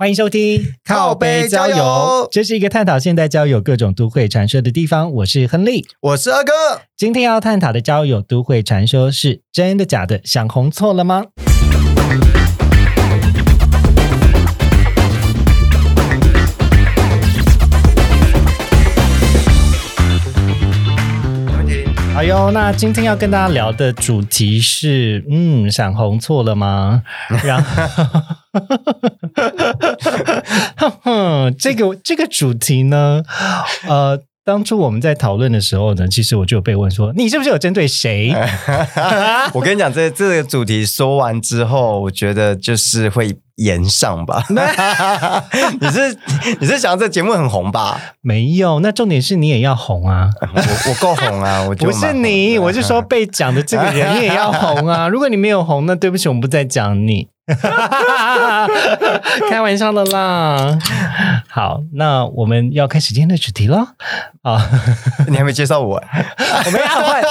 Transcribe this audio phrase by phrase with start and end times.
[0.00, 5.12] 欢迎收听靠背交友这是一个探讨现代交友各种都会传说的地方。
[5.12, 6.52] 我是亨利，我是二哥。
[6.96, 10.22] 今天要探讨的交友都会传说是真的假的？
[10.24, 11.26] 想红错了吗？
[22.20, 27.02] 哎呦，那今天要跟大家聊的主题是，嗯，想红错了吗？
[27.42, 27.64] 然
[31.02, 33.22] 后，这个这个主题呢，
[33.88, 38.34] 呃，当初我们在讨论的时候呢，其实我就有被问说，你是不是有针对谁？
[39.54, 44.42] 我跟你讲，这这个主题说完之后，我觉得就是会延上吧。
[45.80, 46.18] 你是
[46.60, 48.00] 你是想这节目很红吧？
[48.20, 50.28] 没有，那重点是你也要红啊！
[50.40, 51.62] 我我够红啊！
[51.68, 55.06] 我就不是你，我是说被讲的这个人你也要红啊！
[55.12, 57.28] 如果你没有红，那对不起，我们不再讲你。
[59.48, 60.78] 开玩笑的啦。
[61.48, 63.94] 好，那我们要开始今天的主题了。
[64.42, 64.70] 啊，
[65.28, 66.02] 你还没介绍我，
[66.66, 67.22] 我们要换。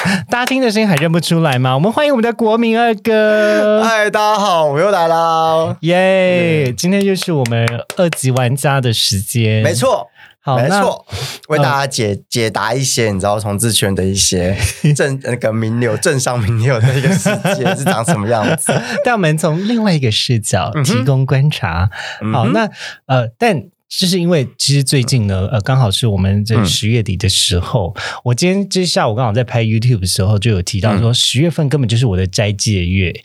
[0.30, 1.74] 大家听的声音还认不出来吗？
[1.74, 3.82] 我们欢迎我们的国民二哥。
[3.82, 5.76] 嗨，大家好，我又来啦！
[5.80, 9.62] 耶，今天就是我们二级玩家的时间。
[9.62, 10.08] 没错。
[10.42, 11.04] 好，没错，
[11.48, 14.56] 为大家解解答一些你知道从自圈的一些
[14.96, 18.72] 正那个名流、政商名流的一个世界是长什么样子。
[19.04, 21.90] 但我们从另外一个视角提供观察。
[22.32, 22.70] 好，那
[23.04, 23.64] 呃，但
[23.98, 33.12] 就是因为其实最近呢，呃，刚好是我们这十月底的时候，我今天这下午刚好在拍 YouTube 的时候就有提到说，十月份根本就是我的斋戒月。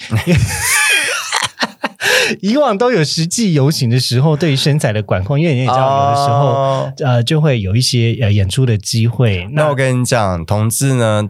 [2.41, 9.47] 以往都有实际游行的时候，对于身材的管控，因为你也知道，有的时候呃就会有一些呃演出的机会。
[9.51, 11.23] 那我跟你讲，同志呢，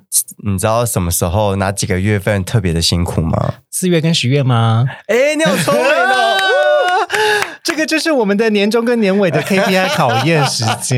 [0.45, 3.56] 你知道什么时候哪几个月份特别的辛苦吗？
[3.69, 4.85] 四月跟十月吗？
[5.07, 6.34] 哎，你好聪明哦！
[7.75, 10.96] 这个就是我们的年终跟年尾的 KPI 考验时间。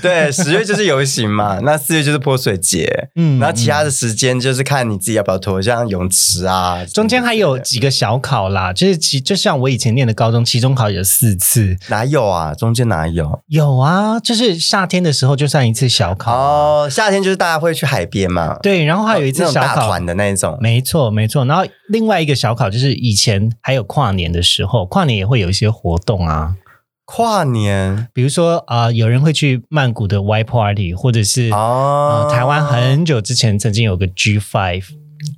[0.00, 12.54] 对，十月就是游行嘛， 那四月就是泼水节，嗯，然后其他的时间就是看你自己要不要脱，像泳池啊，中间还有几个小考啦，就是其就像我以前念的高中期中考有四次，哪有啊？
[12.54, 13.40] 中间哪有？
[13.48, 19.88] 有啊，就是夏天的时候就算一次小考哦，夏天就是大家会去海边嘛，对，然后还有一次小考。
[19.88, 25.98] 团的那种，没错没错，然后另外一个小考就是以前还有跨年的时候，跨年也会有一些活。
[26.04, 26.56] 动啊，
[27.04, 34.86] 跨年，比如说啊，有人会去曼谷的 Y Party，或者是啊，台湾很久之前曾经有个 G Five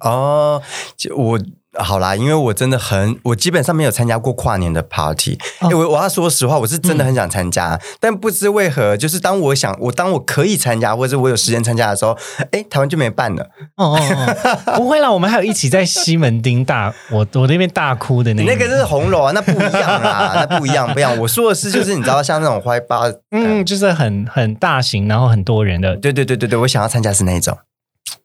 [0.00, 0.62] 哦，
[0.96, 1.40] 就我。
[1.76, 5.38] 好啦，因为我真的很，我基本上没有参加过跨年的 party。
[5.62, 12.16] 因为我要说实话，我是真的很想参加，但不知为何，就是当我想，我当我可以参加，或者我有时间参加的时候，
[12.52, 13.48] 哎，台湾就没办了。
[13.76, 21.18] 哦哦， 不会啦，我们还有一起在西门町大，我我那边大哭的那个那个是红楼啊，那不一样啦，那不一样，不一样。
[21.18, 25.96] 我说的是，就是你知道，像那种花八，嗯，就是很很大型，然后很多人的。
[25.96, 27.56] 对对对对对，我想要参加是那种。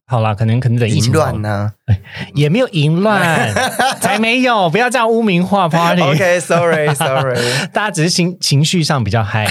[0.09, 1.71] 好啦，可能可能得淫乱呢，
[2.33, 3.53] 也没有淫乱，
[4.01, 6.01] 才没有，不要这样污名化 party。
[6.01, 7.37] OK，sorry，sorry，
[7.71, 9.45] 大家只是情情绪上比较嗨。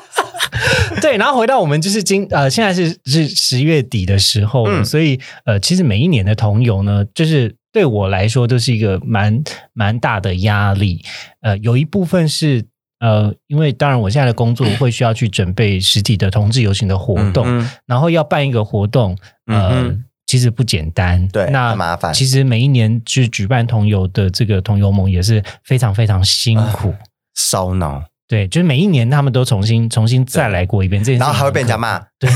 [1.02, 9.42] 对，然后回到我们就是今呃，现在是是十月底的时候，所以呃，其实每一年的同游呢，就是对我来说都是一个蛮
[9.74, 11.04] 蛮大的压力。
[11.42, 12.64] 呃，有一部分是。
[13.00, 17.46] 呃，因为当然，我现在的工作会需要去准备实体的同志游行的活动，
[17.86, 19.16] 然后要办一个活动，
[19.46, 19.92] 呃，
[20.26, 21.26] 其实不简单。
[21.28, 22.14] 对，那麻烦。
[22.14, 26.94] 其实每一年去举办同游的这个同游盟也是非常非常辛苦，
[27.34, 28.04] 烧脑。
[28.30, 31.98] 对，就是每一年他们都重新重新再来过一遍，这然后还会被人家骂。
[32.20, 32.30] 对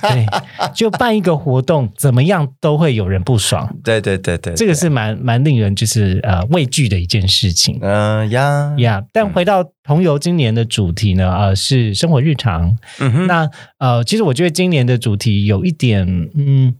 [0.00, 0.26] 对，
[0.74, 3.70] 就办一个活动，怎么样都会有人不爽。
[3.84, 7.78] 对对对对，这个是蛮蛮令人就是呃畏惧的一件事情。
[7.82, 12.74] 嗯呀呀，但回到同游今年的主题呢，呃，是生活日常。
[13.00, 16.74] 嗯哼，那呃，其实我觉得今年的主题有一点嗯。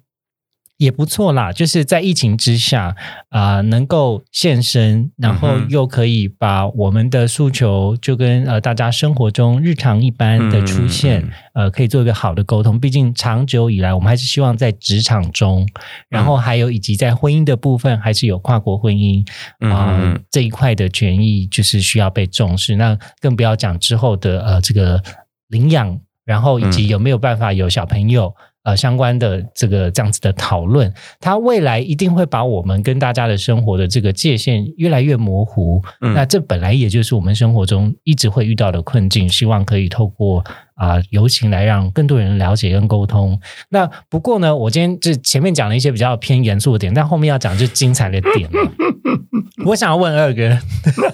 [0.78, 2.94] 也不错啦，就是在疫情之下
[3.31, 12.78] 啊，能够现身，然后又可以把我们的诉求就跟呃大家生活中日常一般的出现，呃，可以做一个好的沟通。
[12.78, 15.67] 毕竟长久以来，我们还是希望在职场中，
[16.11, 19.26] 然后还有以及在婚姻的部分，还是有跨国婚姻
[19.61, 22.76] 啊这一块的权益，就是需要被重视。
[22.76, 25.02] 那更不要讲之后的呃这个
[25.49, 25.99] 领养。
[26.26, 28.34] 然后以及有没有办法有小朋友。
[28.67, 35.81] 呃，相关的这个这样子的讨论，它未来一定会把我们跟大家的生活的这个界限越来越模糊。
[36.01, 40.45] 那这本来也就是我们生活中一直会遇到的困境，希望可以透过
[40.76, 43.38] 啊游行来让更多人了解跟沟通。
[43.70, 48.73] 那不过呢，我今天就前面讲了一些比较偏严肃的点，但后面要讲就精彩的点了。
[49.67, 50.58] 我想要问二哥，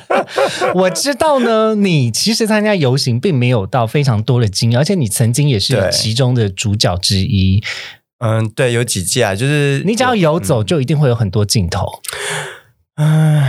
[0.74, 7.62] 我知道呢，你其实参加游行并没有到非常多的经验，而且你曾经也是其中的主角之一。
[8.18, 11.86] 嗯，对，有几届啊，就是你只要游走，就一定会有很多镜头。
[12.96, 13.42] 嗯，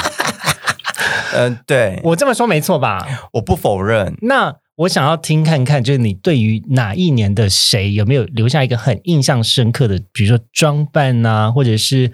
[1.34, 3.28] 嗯，对我这么说没错吧？
[3.32, 4.14] 我不否认。
[4.22, 4.56] 那。
[4.76, 12.12] 我想要听看看，就是你对于哪一年的谁有没有留下一个很印象深刻的，比如说装扮呐， 或者是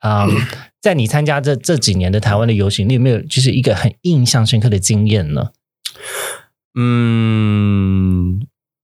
[0.00, 0.26] 啊，
[0.80, 5.50] 在你参加这这几年的台湾的游行，你有没有就是一个很印象深刻的经验呢？
[6.74, 8.40] 嗯，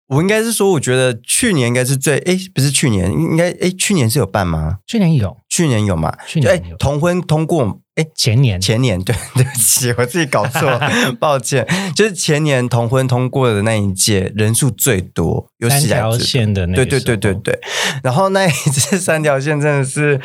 [0.07, 4.79] 我应该是说，我觉得去年应该是最哎，不是去年，应该哎，去年是有办吗？
[4.87, 6.17] 去年有，去年有嘛？
[6.29, 7.81] 去年有同婚通过。
[7.97, 10.79] 哎，前年前年对 对不起，我自己搞错，
[11.19, 11.67] 抱歉。
[11.95, 17.59] 就是前年同婚通过的那一届人数最多，有三条线的那对对对对对。
[18.03, 20.21] 然后那一 次三条线真的是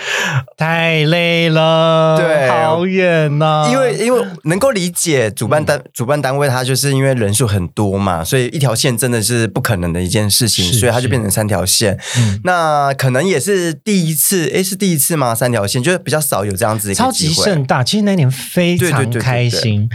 [0.58, 3.70] 太累了，对，好远呐。
[3.72, 11.98] 因为因为能够理解主办单主办单位，他就是因为人数很多嘛，所以一条线真的是不可能的一件事情，所以它就变成三条线。
[12.44, 15.34] 那可能也是第一次，哎，是第一次吗？
[15.34, 17.61] 三条线就是比较少有这样子一个机会。
[17.66, 19.90] 大，其实那年非常开心，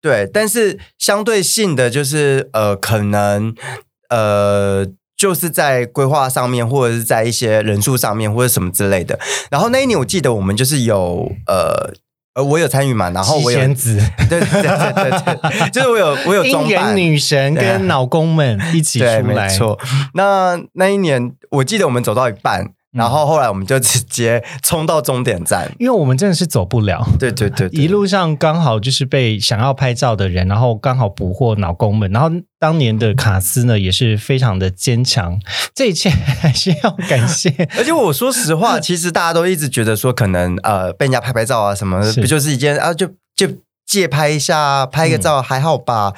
[0.00, 3.54] 对，但是相对性的就是呃，可能
[4.08, 4.86] 呃，
[5.16, 9.18] 就是在规划上面，或者是在一些人数上面，或者什么之类的。
[9.50, 11.92] 然后那一年我记得我们就是有呃
[12.34, 13.98] 呃，我有参与嘛，然后我有子，
[14.28, 15.10] 对对对对
[15.60, 19.78] 对，就是我有我有 姻缘女神跟老公们一起出来，没错。
[20.14, 22.72] 那那一年我记得我们走到一半。
[22.92, 27.02] 然后后来我们就直接冲到终点站，因为我们真的是走不了。
[27.18, 32.10] 对对对，一路上刚好就是被想要拍照的人，然后刚好捕获脑公们。
[32.12, 35.40] 然后当年的卡斯呢也是非常的坚强，
[35.74, 37.48] 这一切还是要感谢。
[37.78, 43.48] 而且我说实话， 其实大家都一直觉得说，可能呃被人家拍拍照啊什么，不就是一件啊就就
[43.86, 46.12] 借拍一下，拍个照还好吧？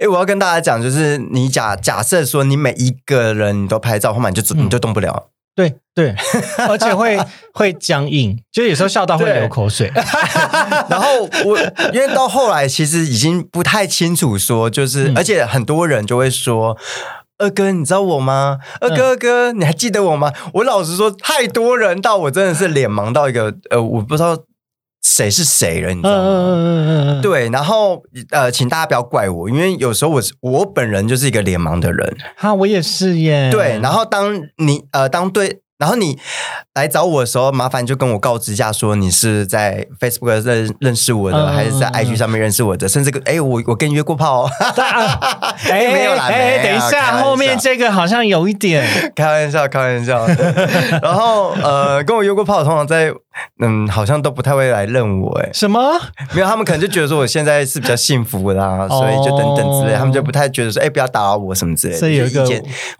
[0.00, 5.28] 哎，我要跟大家讲，就是你假假设说你每一个人你都拍照，后面你就你就动不了。
[5.58, 6.14] 对对，
[6.68, 7.18] 而且会
[7.52, 9.90] 会僵硬，就有时候笑到会流口水。
[10.88, 11.58] 然后我
[11.92, 16.78] 因为到后来其实已经不太清楚说，就是而且很多人就会说
[17.38, 18.58] ：“二哥，你知道我吗？
[18.80, 24.38] 二哥，二哥，你还记得我吗？”我老实说，太多人到我真的是脸盲到一个呃，我不知道。
[25.08, 25.88] 谁是谁了？
[25.94, 27.20] 你知道吗？
[27.22, 32.16] 对，然后呃，请大家不要怪我，因为有时候我我本人就是一个脸盲的人。
[32.36, 33.50] 哈，我也是耶。
[33.50, 35.62] 对，然后当你呃，当对。
[35.78, 36.18] 然后你
[36.74, 44.50] 来找我的时候，麻烦就跟我告知一下，说你是在 Facebook 认认识我的，还是在 IG 上面认识我的，甚至个哎，我我跟你约过炮哦。
[45.70, 50.26] 哎， 没有啦，哎，等一下，后面这个好像有一点开玩笑，开玩笑。
[51.00, 53.12] 然后呃，跟我约过炮，通常在
[53.60, 55.30] 嗯，好像都不太会来认我。
[55.40, 55.80] 哎，什么？
[56.34, 61.98] 没有，他们可能就觉得说我现在是比较幸福啦，所以就等等之类，他们就不太觉得说，哎，不要打扰我什么之类的。
[62.00, 62.44] 所以有一个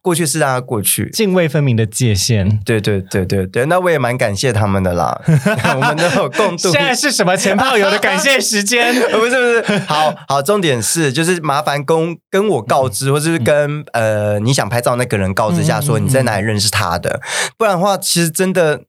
[0.01, 2.61] 过去是让它过去，泾渭分明的界限。
[2.69, 5.19] 对对对对对，那我也蛮感谢他们的啦，
[5.75, 6.71] 我们都有共度。
[6.71, 8.95] 现在是什么前炮友的感谢时间？
[9.11, 17.23] 不是不是，好好，重点是就是麻烦跟跟我告知，或者是跟呃你想拍照那个人告知一下，说你在哪里认识他的，
[17.57, 18.83] 不然的话，其实真的，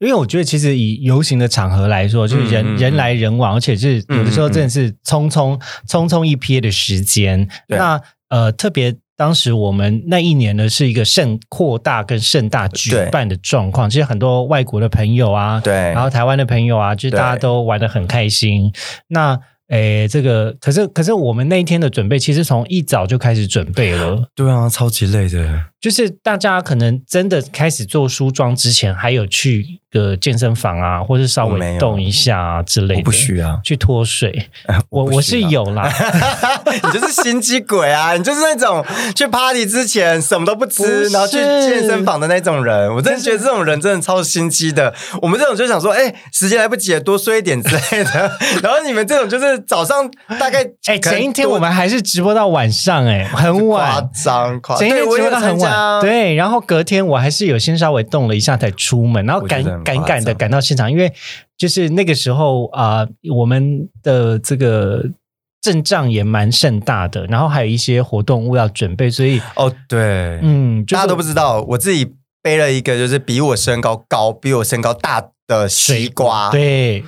[0.00, 5.56] 因为我觉得其实以游行的场合来说，就是人人来人往，而且是有的时候真的是匆匆
[5.88, 8.96] 匆匆一瞥的时间，那呃特别。
[9.22, 13.88] 当时我们那一年呢，是一个盛扩大跟盛大举办的状况。
[13.88, 18.72] 其实很多外国的朋友啊，对，然后台湾的朋友啊，就是大家都玩的很开心。
[19.06, 19.38] 那
[19.68, 24.28] 诶，这个可是可是我们那一天的准备，其实从一早就开始准备了。
[24.34, 25.66] 对啊，超级累的。
[25.80, 33.02] 就是大家可能真的开始做梳妆之前，还有去个健身房啊，或是稍微动一下啊之类的。
[33.02, 34.48] 不需要去脱水，
[34.90, 35.92] 我我是有啦。
[36.82, 38.14] 你就是心机鬼啊！
[38.16, 38.84] 你就是那种
[39.14, 42.92] 去 party 之前什么都不吃，然后去健身房的那种人。
[42.94, 44.92] 我真的觉得这种人真的超心机的。
[45.20, 48.32] 我们这种就想说，哎，时间来不及了，多睡一点之类的。
[48.62, 56.00] 然后你们这种就是早上大概哎，前一天我们还是直播到晚上，哎，很晚，夸张，夸张，前一天直播到很晚。
[56.00, 61.12] 对，然后隔天我还是有先稍微动了一下才出门，然后赶赶赶的赶到现场，因为
[61.56, 65.04] 就是那个时候啊，我们的这个
[65.60, 77.04] 阵仗也蛮盛大的，然后还有一些活动物要准备，所以哦，对，嗯，大家都不知道，我自己背了一个就是比我身高高、比我身高大的西瓜，对，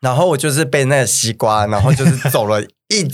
[0.00, 3.08] 然后我就是背那个西瓜，然后就是走了一。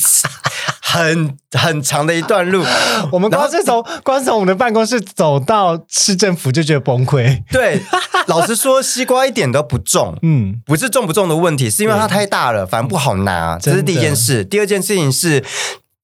[0.96, 2.64] 很很长的一段路，
[3.12, 7.42] 我们光是从光是从我们的办公室走到市政府就觉得崩溃。
[7.50, 7.82] 对，
[8.26, 14.44] 老实说，西瓜一点都不重，嗯，不是重不重的问题，是因为它太大了，反正不好拿，这是第一件事。
[14.44, 15.44] 第二件事情是。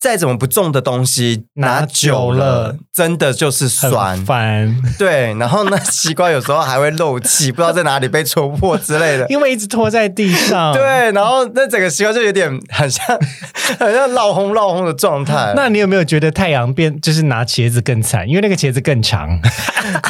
[0.02, 4.18] 再怎么不重的东西，拿久了真的就是酸。
[4.26, 4.76] 烦。
[4.98, 9.24] 对，然后那西瓜有时候还会漏气，不知道在哪里被戳破之类的。
[9.28, 10.72] 因为一直拖在地上。
[10.72, 10.82] 对，
[11.12, 13.06] 然后那整个西瓜就有点很像，
[13.78, 15.52] 很像闹红闹红的状态。
[15.54, 18.28] 那你有没有觉得太阳变就是拿茄子更惨？
[18.28, 19.38] 因为那个茄子更长，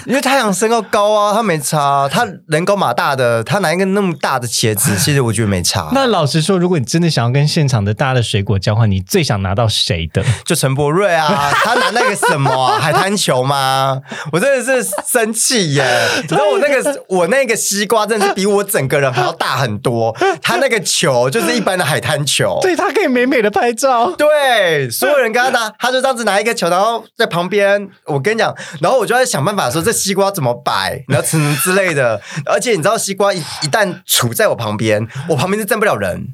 [0.06, 5.90] 因为太阳身高高啊，他没差，他人高马大的，他拿一个那么大的茄子，其实我觉得没差。
[5.92, 9.68] 那老实说，如果你真的想要跟现场的大的水果交换，你最想拿到？
[9.84, 10.22] 谁的？
[10.44, 14.00] 就陈柏瑞啊， 他拿那个什么海滩球吗？
[14.32, 15.84] 我真的是生气耶！
[16.28, 24.12] 然后我那个我那个西瓜真的是比我整个人还要大很多，他那个球就是一般的海滩球，对他可以美美的拍照。
[24.12, 27.88] 对，所有人跟他打，他就这样子拿一个球，然后在旁边。
[28.06, 32.20] 我跟你讲，然后我就在想办法说这西瓜怎么摆，然后什么之类的。
[32.44, 36.28] 而且你知道，西瓜一一旦杵在我旁边，我旁边是站不了人。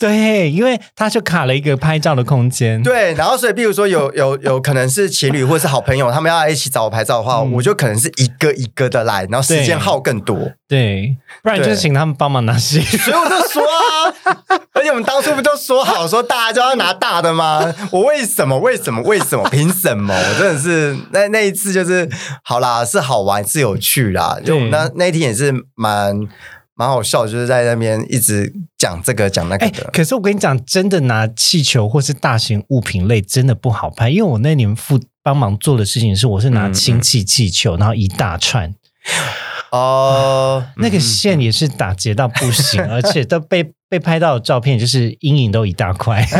[0.00, 2.82] 对，因为他就卡了一个拍照的空间。
[2.82, 10.52] 对，然后所以，比如说有有有可能是情侣或者是好朋友，他们要一起找我拍照的话，我就可能是一个一个的来，然后时间耗更多。
[10.66, 12.80] 对，不然就是请他们帮忙拿戏。
[12.80, 14.38] 所以我就说啊，
[14.72, 17.70] 而且我们当初不都说好说大家就要拿大的吗？
[17.92, 18.58] 我为什么？
[18.58, 19.02] 为什么？
[19.02, 19.46] 为什么？
[19.50, 20.14] 凭什么？
[20.14, 22.08] 我真的是那那一次就是
[22.42, 26.26] 好啦，是好玩是有趣啦，就那那一天也是蛮。
[26.80, 29.84] 蛮好笑，就是在那边一直讲这个讲那个的。
[29.92, 38.74] 可是我跟你讲，真的拿气球或是大型物品类真的不好拍，因为我那年负帮忙做的事情是，我是拿氢气气球，然后一大串。
[39.70, 46.24] 哦，那个线也是打结到不行， 而且都被被拍到的照片就是阴影都一大块。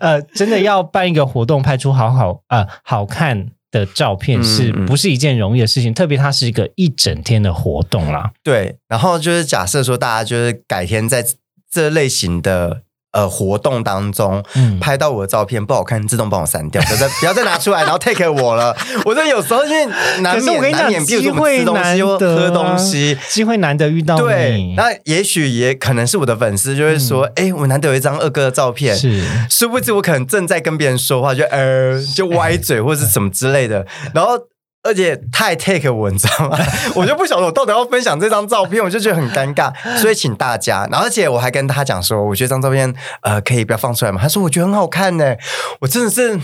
[0.00, 3.48] 呃，真的要办一个活动，拍出好好啊好看。
[3.70, 5.92] 的照片是不是一件容易的事情？
[5.94, 8.32] 特别它是一个一整天的活动啦。
[8.42, 11.24] 对，然后就是假设说，大家就是改天在
[11.70, 12.82] 这类型的。
[13.16, 14.44] 呃，活动当中
[14.78, 18.76] 拍到我的照片不好看，自动帮我删掉，不要再 不要再拿出来，然后 take 我了。
[19.06, 19.86] 我说有时候因为
[20.20, 24.74] 难免难免，机会难得喝东西，机会难得遇到对。
[24.76, 34.38] 那也许也可能是我的粉丝就会说，哎，我难得有一张二哥的照片，是殊不知我可能正在跟别人说话，就呃就歪嘴或者是什么之类的，然后。
[34.86, 36.58] 而且太 take 我，你知道吗？
[36.94, 40.86] 我就不晓得我到底要分享这张照片，我就觉得很尴尬，所以请大家。
[40.90, 44.20] 然后，而且我还跟他讲说，我觉得这张照片呃可以不要放出来嘛。
[44.20, 45.36] 他说我觉得很好看呢，
[45.80, 46.38] 我真的是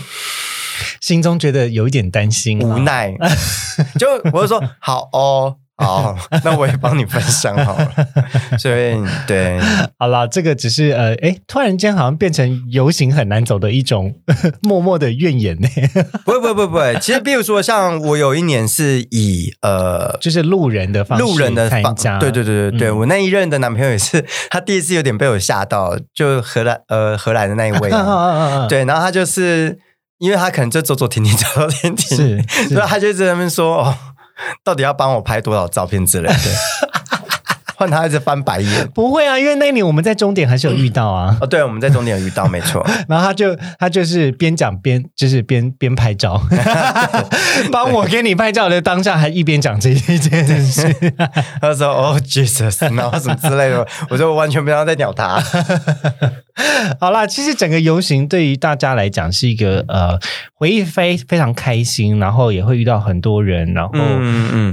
[0.99, 3.13] 心中觉得有一点担心，无奈。
[3.97, 5.55] 就我就说好哦。
[5.75, 7.91] 好，那我也帮你分享好了。
[8.59, 9.59] 所以对，
[9.97, 14.13] 好了，这个只是呃，哎，突然间好像变成游行很难走的一种
[14.61, 15.67] 默默的怨言呢。
[16.23, 27.89] 不会不会不会不会，其实比如说像我有一年是以呃，就是路人的方路人的参加，对对对对对，我那一任的男朋友也是，他第一次有点被我吓到，就荷兰呃荷兰的那一位，
[28.69, 29.79] 对，然后他就是
[30.19, 33.97] 因为他可能就走走停停走走停停，是，所以他就在那边说哦。
[34.63, 36.35] 到底要帮我拍多少照片之类的？
[37.75, 38.87] 换他一直翻白眼。
[38.93, 41.35] 不会啊，因为那年我们在终点还是有遇到啊。
[41.41, 42.85] 哦，对，我们在终点有遇到，没错。
[43.09, 46.39] 然后他就他就是边讲边就是边边拍照，
[47.71, 50.95] 帮我给你拍照的当下还一边讲这一件事。
[51.59, 55.41] 他说：“哦，Jesus，然后什么之类的。”我说：“我完全不要再鸟他。”
[56.99, 60.19] 好啦，其实整个游行对于大家来讲是一个呃
[60.53, 63.93] 回忆非非常开心，然后也会遇到很多人，然后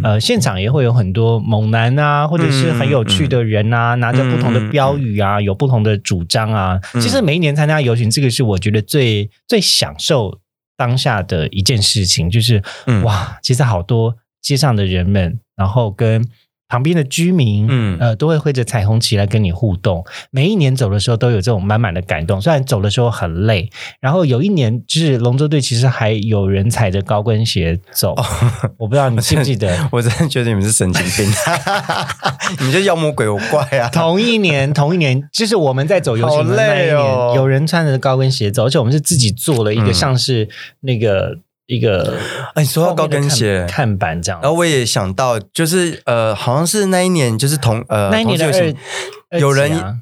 [0.03, 6.79] 呃现场也会有很多猛男啊，或者是很有趣的人啊，拿着不同的标语啊，有不同的主张啊。
[6.95, 10.39] 其实每一年参加游行，这个是我觉得最最享受
[10.77, 12.63] 当下的一件事情，就是
[13.05, 16.29] 哇，其实好多街上的人们，然后跟。
[16.71, 20.05] 旁边的居民，嗯，呃，都会挥着彩虹旗来跟你互动。
[20.31, 23.69] 每一年走的时候都有这种满满的感动，虽然走的时候很累。
[24.01, 28.15] 然后有一年，就是龙舟队其实还有人踩着高跟鞋走，
[28.79, 29.77] 我不知道你记不记得？
[29.91, 31.33] 我真的觉得你们是神经病，
[32.61, 33.89] 你们就妖魔鬼怪啊！
[33.89, 40.49] 同一年，同一年，就是我们在走游行的那一年，有人穿着高跟鞋走，而且我们是自己做了一个像是
[40.83, 41.39] 那个。
[41.71, 42.19] 一个
[42.55, 43.65] 哎，说到高跟鞋。
[43.69, 48.75] 看板这样，然后我也想到，就是呃，好像是那一年，就是同呃，那一年的
[49.39, 50.01] 有人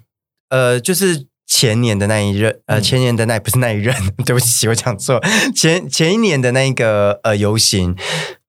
[0.48, 3.92] 呃，就是前年的那一任，呃，前年的那不是那一任，
[4.24, 5.20] 对不起，我讲错，
[5.56, 7.96] 前前一年的那个呃游行。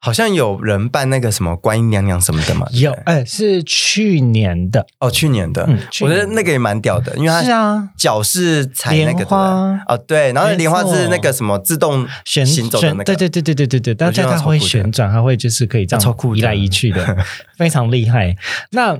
[0.01, 2.65] 好像有人办那个什么观音娘娘什么的嘛？
[2.71, 4.87] 有，哎，是去年的。
[4.99, 5.67] 哦，去年的，
[5.99, 9.77] 我觉得那个也蛮屌的，因为它是啊，脚是踩那个花。
[9.89, 17.17] 哦，对，然后莲花是那个什么自动旋行走的那个，对对对对对对对，但是它会旋转，它会就是可以这样移来移去的，
[17.57, 18.37] 非常厉害。
[18.71, 18.97] 那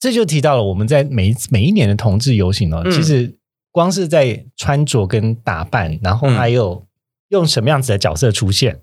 [0.00, 3.36] 这就提到了我们在每每一年的同志游行哦，其实
[3.72, 6.86] 光是在穿着跟打扮，然后还有
[7.28, 8.80] 用什么样子的角色出现。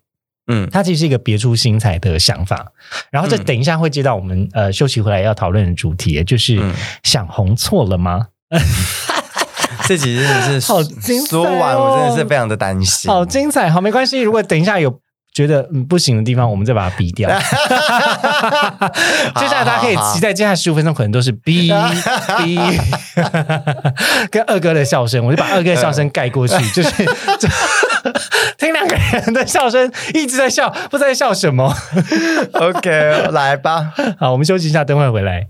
[0.48, 2.72] 嗯，它其实是一个别出心裁的想法，
[3.10, 6.62] 然后这等一下会接到我们呃休息回来要讨论的主题，就是
[7.01, 8.27] 想红错了吗？
[9.88, 15.00] 这集真的是好精彩，说完我真的是非常的担心，好精彩，好没关系，如果等一下有
[15.36, 17.30] 觉得嗯不行的地方，我们再把它逼掉。
[19.36, 21.70] 接下来大家可以期待接下来十五分钟可能都是逼
[22.39, 22.58] 逼，
[24.32, 26.89] 跟二哥的笑声，我就把二哥的笑声盖过去，就是。
[28.58, 31.75] 听两个人的笑声，一直在笑，不知道在笑什么。
[32.54, 33.92] OK，来吧。
[34.18, 35.48] 好，我们休息一下，等会回来。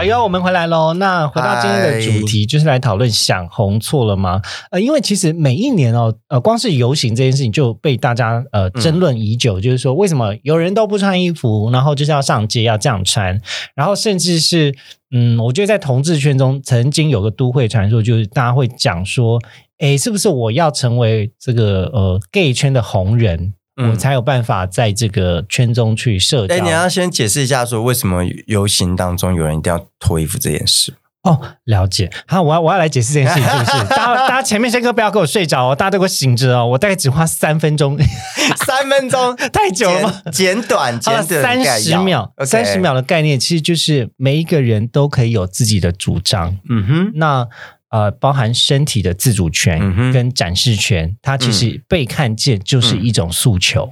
[0.00, 0.94] 哎呦，我们回来喽！
[0.94, 4.40] 那回到今天的主题，就是来讨论想红错了吗？
[4.70, 13.38] 呃，因为其实每一年哦，呃，光是游行这件事情就被大家呃争论已久，就是说为什么有人都不穿衣服，然后就是要上街要这样穿，
[13.74, 14.74] 然后甚至是
[15.10, 19.38] 嗯，我觉得在同志圈中曾经有个都会传说，就是大家会讲说，
[19.80, 23.52] 哎，是不是我要成为这个呃 gay 圈的红人？
[23.88, 26.54] 我才有办法在这个圈中去社交。
[26.54, 30.94] 哎，你要先解释一下，说为什么游行当中有人一定要脱衣服这件事？
[31.22, 32.10] 哦，了解。
[32.26, 33.84] 好，我要我要来解释这件事情，是不是？
[33.94, 36.66] 大家大家前面先哥不要给我睡着哦，大家都给我醒着哦。
[36.66, 37.98] 我大概只花三分钟，
[38.66, 40.22] 三分钟 太久了吗？
[40.32, 46.56] 简短，简短，三十秒，三十秒的概念其实就是每一个人都可以有自己的主张。
[46.68, 47.46] 嗯哼，那。
[47.90, 53.88] 呃，包含身体的自主权跟展示权，它其实被看见就是一种诉求。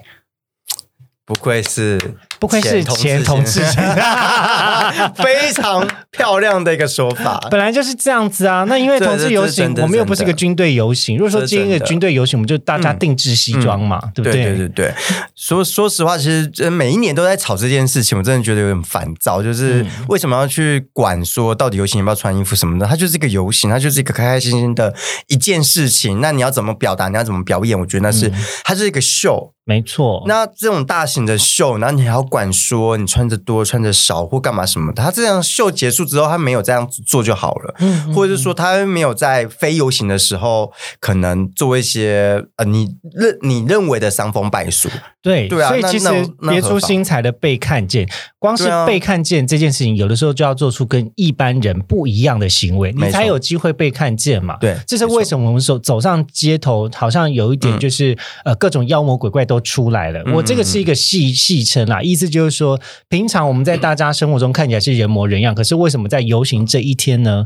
[1.24, 2.00] 不愧是。
[2.40, 3.60] 不愧是前同志，
[5.16, 7.38] 非常漂亮的一个说法。
[7.50, 8.64] 本来就是这样子啊。
[8.68, 11.16] 那因为同志游行，我们又不是一个军队游行。
[11.16, 14.44] 如果说今天一个军队游行，我们就大家定制西装嘛，对不对？
[14.44, 14.94] 对对对。
[15.34, 19.42] 说说实话，其实每一年都在吵这件事情，我真的觉得有点烦躁。
[19.42, 22.86] 就是为什么要去管说到底游行要不要穿衣服什么的？
[22.86, 24.94] 它就是一个游行，它就是一个开开心心的
[25.26, 26.20] 一件事情。
[26.20, 27.08] 那你要怎么表达？
[27.08, 27.78] 你要怎么表演？
[27.78, 28.30] 我觉得那是
[28.64, 30.22] 它是一个秀，没错。
[30.26, 32.24] 那这种大型的秀，然后你还要。
[32.28, 44.90] 管说你穿着多穿着少或干嘛什么的，他这样秀结束之后，他没有这样子做就好了，嗯，或者是说他没有在非游行的时候，可能做一些呃，你认你认为的伤风败俗，
[45.22, 46.08] 对对啊，所以其实
[46.50, 48.06] 别出心裁的被看见，
[48.38, 54.58] 光是被看见这件事情，有的时候就要做出跟一般人不一样的行为，你才有机会被看见嘛。
[54.60, 60.22] 对，这是为什么我们说走上街头，好像有一点就是呃，各种妖魔鬼怪都出来了。
[60.34, 67.44] 我这个是一个戏戏称啊，意思就是说，平常我们在大家生活中看起来是人模人样，可是为什么在游行这一天呢？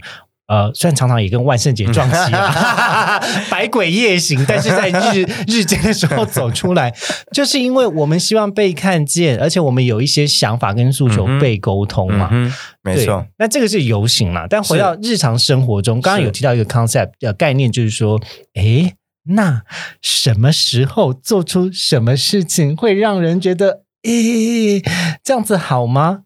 [0.48, 2.52] 呃，虽然常常也跟万圣节撞期了，
[3.48, 6.92] 百鬼夜行，但是在日日间的时候走出来，
[7.32, 12.28] 就是因为我们希望被看见，而且我们有一些想法跟诉求被沟通嘛。
[12.82, 14.46] 没错，那这个是游行嘛？
[14.46, 18.20] 但回到日常生活中，刚刚有提到一个 concept 的概念，就是说，
[18.52, 18.92] 哎，
[19.24, 19.62] 那
[20.00, 24.84] 什么时候做出什么事情会让人觉得，咦，
[25.22, 26.24] 这样子好吗？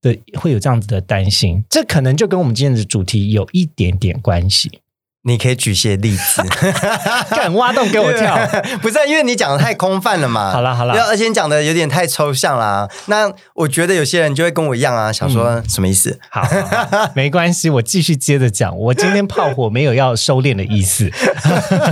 [0.00, 4.80] 的会有这样子的担心，这可能就跟我们今天的主题有一点点关系。
[5.26, 6.42] 你可以举些例子，
[7.34, 8.36] 敢挖洞给我跳？
[8.82, 10.52] 不是，因为你讲的太空泛了嘛。
[10.52, 12.88] 好了好了，而且你讲的有点太抽象啦。
[13.06, 16.18] 那我觉得有些人就会跟我一样啊，想说什么意思？
[16.30, 16.46] 好，
[17.14, 18.76] 没关系，我继续接着讲。
[18.76, 21.10] 我今天炮火没有要收敛的意思。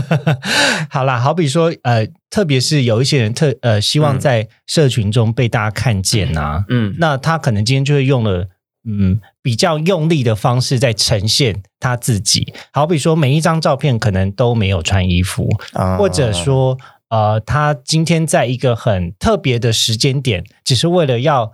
[0.90, 8.48] 好啦，好比说，呃，特别是有一些人特呃希望在社群中被大家看见呐，嗯，那他可能今天就会用了。
[8.84, 15.48] 嗯，比较用力的方式在呈现他自己，好比说每一张照片可能都没有穿衣服，
[15.96, 16.76] 或者说
[17.08, 21.52] 呃，他今天在一个很特别的时间点，只是为了要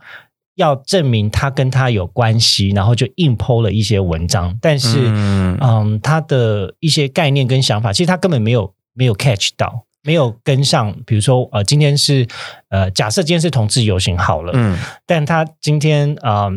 [0.55, 5.13] 要证明他跟他有关系，然后就硬剖了一些文章，但是
[5.61, 10.97] 嗯，他的一些概念跟想法，其实他根本没有没有 catch 到，没有跟上。
[11.05, 12.27] 比如说呃，今天是
[12.71, 16.49] 呃，假设今天是同志游行好了，嗯，但他今天啊。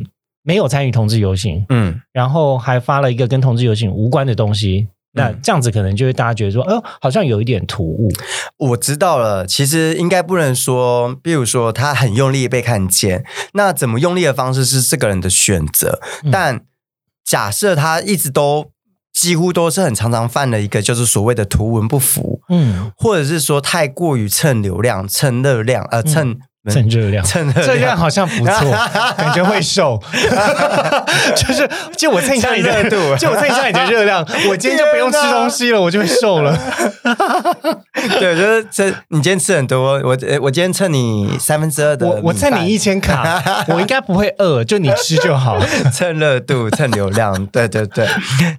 [0.43, 8.09] 没有参与同志游行，嗯，然后还发了一个跟同志游行无关的东西，那这样子可能就会大家觉得说，哦，好像有一点突兀。
[8.57, 13.23] 我知道了，其实应该不能说，比如说他很用力被看见，
[13.53, 15.99] 那怎么用力的方式是这个人的选择。
[16.31, 16.61] 但
[17.23, 18.71] 假设他一直都
[19.13, 26.39] 几乎都是很常常犯的一个，就是所谓的图文不符，嗯，或者是说太过于蹭流量、蹭热量，呃，蹭。
[26.69, 28.71] 蹭热量，蹭热量， 好像不错，
[29.17, 29.99] 感觉会瘦。
[31.35, 36.55] 就是就我蹭一下你的热度，就我蹭一下你的热量，我今天就不用吃东西了，我就会瘦了。
[38.19, 45.59] 对，就是这，你今天吃很多，我我今天蹭你三分之二的，我我蹭你一千卡，我应该不会饿，就你吃就好。
[45.91, 48.07] 蹭热度，蹭流量，对对对。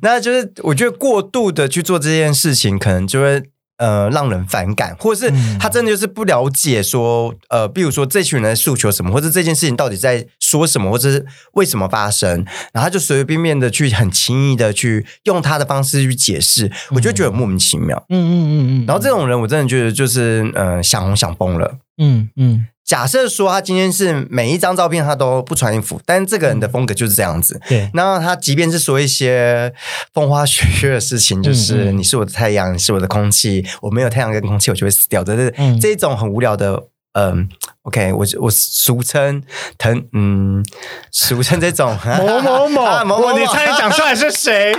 [0.00, 3.44] 那就是我觉得过度的去做这件事情，可能就会。
[3.82, 18.06] 呃，让人反感，或者是他真的就是不了解说，呃，比如说这群人诉求什么，或者这件事情到底在说什么，或者是为什么发生，然后他就随随便便的去很轻易的去用他的方式去解释，我就觉得莫名其妙。
[18.08, 18.86] 嗯嗯嗯嗯。
[18.86, 21.78] 然后这种人，我真的觉得就是呃，想红想疯了。
[21.98, 22.66] 嗯嗯。
[22.92, 27.58] 假设说他今天是每一张照片他都不穿衣服，但是这个人的风格就是这样子。
[27.66, 29.72] 对，那他即便是说一些
[30.12, 36.82] 风花雪月的事情，就是你是我的太阳，你是我的空气，我没有太阳跟空气我就会死掉这，这这种很无聊的。
[37.14, 37.48] 嗯
[37.84, 39.42] ，OK，我我俗称
[39.78, 40.62] 腾，嗯，
[41.10, 44.76] 俗称这种某某 某某某，你差点讲出来是谁？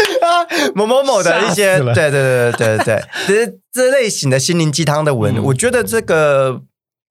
[0.74, 6.62] 某某某的一些，对对对对对对，其实这类型的心灵鸡汤的文，我觉得这个。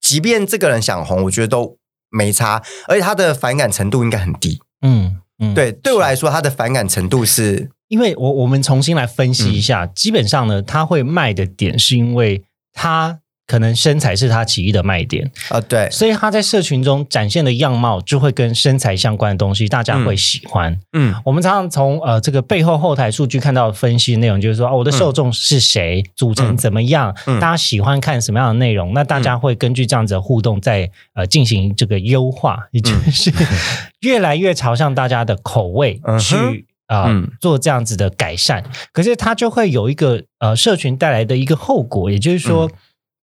[0.04, 1.78] 即便这个人想红，我觉得都
[2.10, 4.60] 没差，而且他的反感程度应该很低。
[4.82, 13.20] 嗯嗯，对，对我来说，他的反感程度是，因为我我们重新来分析一下，基本上呢，他会卖的点是因为他。
[13.46, 15.30] 可能身材是他奇异的卖点。
[15.50, 20.78] 啊，对，所以他在社群中展现的样貌就会跟身材相关的东西，大家会喜欢。
[20.92, 33.30] 嗯，我们常常从呃这个背后后台数据看到分析内容，就是说哦，我的受众是谁，组成怎么样，大家喜欢看什么样的内容，那大家会根据这样子的互动，在呃进行这个优化，也就是
[34.00, 38.64] 越来越朝向大家的口味去啊做这样子的改善。
[38.92, 42.70] 可是它就会有一个呃社群带来的一个后果，也就是说。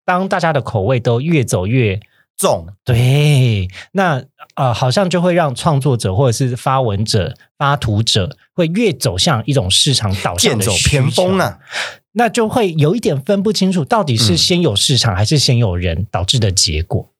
[0.10, 2.00] 当大家的口味都越走越
[2.36, 4.24] 重，对，那
[4.56, 11.60] 呃，好像就会让创作者或者是发文者、发图者会越走向一种市场导向的偏锋啊，
[12.13, 17.12] 那就会有一点分不清楚，到底是先有市场还是先有人导致的结果。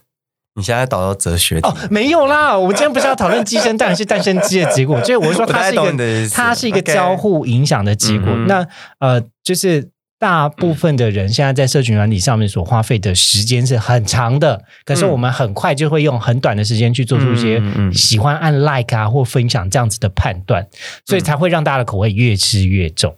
[0.56, 8.34] 你现在导到哲学哦，没有啦，我们今天不是要讨论鸡生蛋还是蛋生鸡的结果，就是我说 它是一个，它是一个交互影响的结果。
[8.46, 8.66] 那
[9.00, 9.90] 呃，就是。
[10.18, 20.66] 大部分的人现在在社群软体上面所花费的时间是很长的，可是我们很快就会用很短的时间去做出一些喜欢按 like 啊或分享这样子的判断，
[21.06, 23.16] 所以才会让大家的口味越吃越重。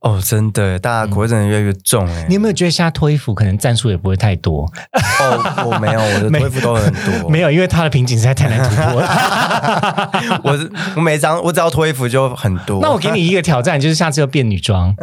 [0.00, 2.26] 哦，真的，大家口味真的越来越重哎！
[2.28, 4.70] 你有没有觉得现在脱衣服可能赞数也不会太多？
[5.20, 7.28] 哦，我没有，我的脱衣服都很多。
[7.30, 10.10] 没有，因为他的瓶颈实在太难突破了。
[10.44, 12.80] 我我每张我只要脱衣服就很多。
[12.82, 14.94] 那我给你一个挑战，就是下次要变女装。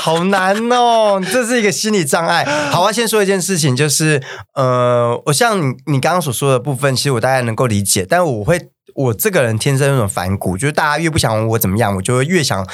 [0.00, 2.42] 好难哦，这是一个心理障碍。
[2.72, 4.22] 好啊，先说一件事情，就是
[4.54, 12.66] 呃，我像你你刚刚所说的部分，其实我大概能够理解，但我会我这个人天生那种反骨，就是大家越不想我怎么样，我就会越想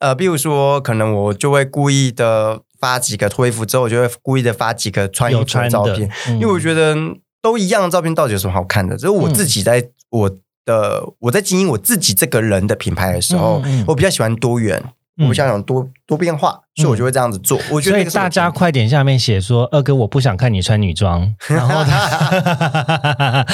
[0.00, 6.94] 呃，比如说可能我就会故意的发几个脱衣服之后，我就会故意的发几个穿衣服的照片，因为我觉得
[7.40, 8.96] 都一样的照片到底有什么好看的？
[8.98, 10.30] 只是我自己在我
[10.66, 14.82] 的我在经营我自己这个人的品牌的时候，我比较喜欢多元。
[15.28, 17.58] 我想想多多变化，所以我就会这样子做。
[17.70, 23.46] 我觉得大家快点下面写说二哥，我不想看你穿女装，然后他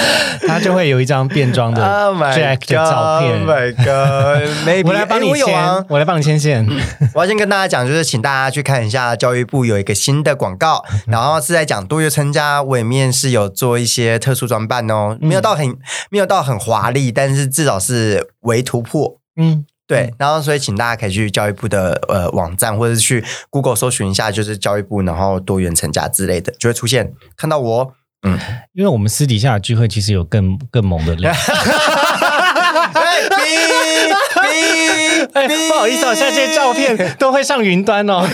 [0.49, 1.81] 他就会有一张变装的
[2.35, 3.41] Jack 的照片。
[3.41, 4.49] Oh my god！
[4.85, 6.67] 我来帮你牵，我来帮你牵线。
[7.15, 15.77] 我要先跟大家讲，就是请大家去看一下教育部有一个新的广告，然后是在讲多月参加委面是有做一些特殊装扮哦，没有到很
[16.11, 19.19] 没有到很华丽，但是至少是微突破。
[19.37, 19.65] 嗯。
[19.87, 27.93] 对，然后所以请大家可以去教育部的呃网站，或者是去 Google 搜寻一下，就是教育部，然后多元成家之类的，就会出现看到我。
[28.27, 28.39] 嗯，
[28.73, 31.35] 因为我们私底下的聚会其实有更更猛的人。
[35.35, 38.27] 哎，不好意思，现在这些照片都会上云端哦。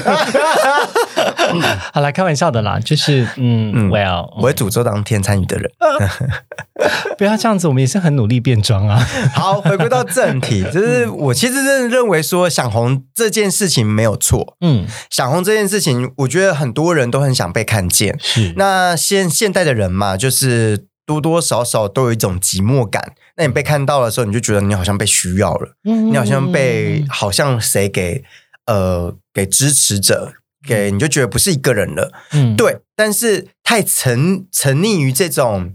[1.92, 5.70] 好来开玩笑的啦，就是嗯，Well，我会诅咒当天参与的人。
[7.18, 9.04] 不要这样子，我们也是很努力变装啊。
[9.34, 14.56] 好，回归到正题，就是我其实认认为说想红这件事情没有错。
[14.60, 18.16] 嗯，想红这件事情，我觉得很多人都很想被看见。
[18.20, 20.87] 是，那现现代的人嘛，就是。
[21.08, 23.14] 多多少少都有一种寂寞感。
[23.38, 28.22] 那你被看到的时候，你就觉得你好像被需要了，你好像被好像谁给
[28.66, 30.34] 呃给支持者。
[30.66, 35.72] 给你就觉得不是一个人了，嗯，对，但是太沉沉溺于这种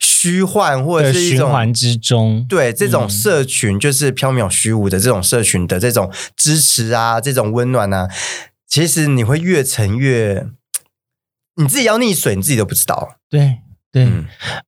[0.00, 8.08] 虚幻或者是一种循环之中，对这种社群就是缥缈虚无的这种社群的这种支持啊，这种温暖啊，
[8.66, 10.48] 其实你会越沉越，
[11.54, 13.16] 你自己要溺水，你自己都不知道。
[13.30, 13.60] 对
[13.92, 14.06] 对，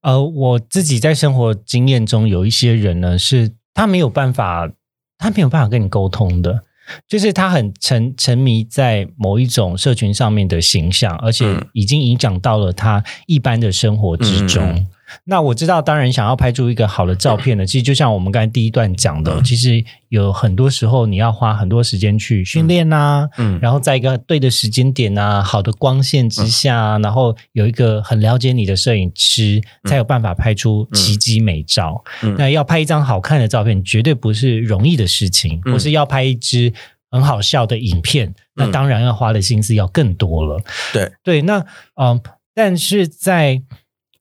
[0.01, 4.71] 呃，我自己在生活经验中有一些人呢，是他没有办法，
[5.17, 6.63] 他没有办法跟你沟通的。
[7.07, 14.87] 就是他很沉沉迷在某一种社群上面的形象，而且已经影响到了他一般的生活之中。
[15.25, 32.03] 那我知道，当然想要拍出一个好的照片呢， 其实就像我们刚才第一段讲的，其实有很多时候你要花很多时间去训练呐，嗯，然后在一个对的时间点啊，好的光线之下，然后有一个很了解你的摄影师，才有办法拍出奇迹美照。
[32.37, 36.73] 那要拍一张好看的照片，绝对不是容易的事情，或是要拍一支
[37.11, 40.61] 很好笑的影片，那当然要花的心思要更多了。
[40.93, 41.11] 对。
[41.23, 42.19] 对，那嗯，
[42.53, 43.61] 但是在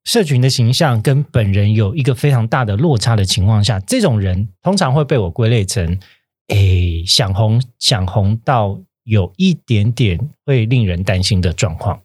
[0.09, 5.99] 社群的形象跟本人有一个非常大的落差的情况下，这种人通常会被我归类成，
[6.47, 12.01] 诶，想红想红到有一点点会令人担心的状况。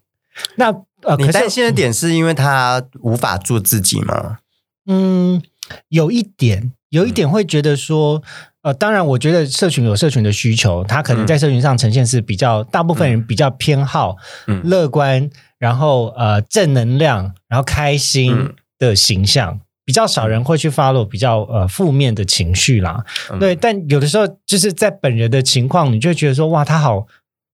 [0.56, 0.66] 那
[1.00, 4.40] 呃，你担心的点是因为他无法做自己吗？
[4.84, 5.42] 嗯，
[5.88, 8.22] 有一点，有一点会觉得说，
[8.60, 14.18] 呃，当然，我觉得社群有社群的需求，他可能在社群上呈现是比较大部分人比较偏好
[14.64, 15.30] 乐观。
[15.64, 23.02] 然后呃，正能量，然后开心的形象，比较少人会去 follow 比较呃负面的情绪啦。
[23.40, 27.06] 对，但有的时候就是在本人的情况，你就觉得说，哇，他好，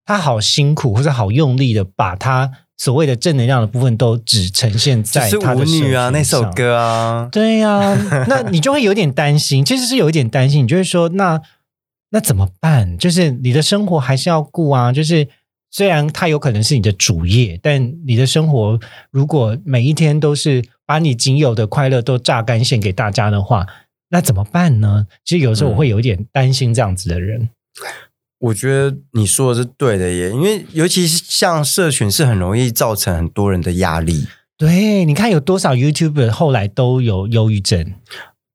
[0.06, 7.94] 他好辛苦，或者好用力的把他所谓的正能量的部分都只呈现在他的舞女啊那首歌啊，对呀，
[8.26, 11.38] 那你就会有点担心，其实是有一点担心，你就会说，那
[12.12, 12.96] 那怎么办？
[12.96, 15.28] 就是你的生活还是要顾啊，就是。
[15.70, 18.78] 虽然它有可能是你的主业，但你的生活
[19.10, 23.66] 如果每一天都是把你仅有的快乐都榨干献给大家的话，
[24.10, 25.06] 那怎么办呢？
[25.24, 27.50] 其实有时候我会有点担心这样子的人。
[28.38, 34.26] 我觉得你说的是对的耶，因为尤其是像社群是很容易造成很多人的压力。
[34.56, 37.94] 对，你看有多少 YouTuber 后来都有忧郁症。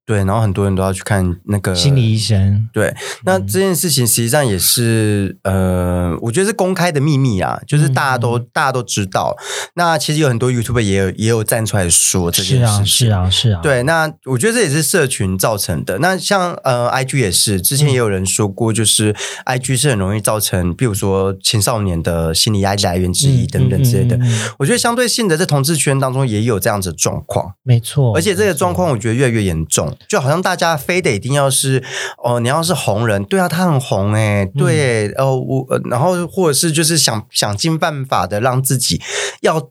[0.06, 2.68] 对，然后很多人都要去看那个心理医生。
[2.72, 9.34] 对，那这件事情实际上也是呃，我觉得是公开的秘密啊，就是大家都大家都知道。
[9.76, 13.60] 那其实有很多 YouTube 也有也有站出来说这件事情，是啊，是啊。
[13.62, 15.98] 对，那我觉得这也是社群造成的。
[16.00, 19.14] 那像呃，IG 也是，之前也有人说过，就是
[19.46, 24.18] IG 是很容易造成，比如说青少年的心理压力来源之一等等之类的。
[24.58, 28.14] 我觉得相对性的，在同志圈当中也有这样子状况，没错。
[28.14, 29.93] 而且这个状况，我觉得越来越严重。
[30.08, 31.82] 就好像大家非得一定要是
[32.22, 39.00] 哦，你要是红人，对啊，他很红哎，对哦，我然后或者是就是想想尽办法的让自己
[39.42, 39.70] 要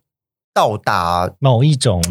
[0.53, 2.01] 到达某一种。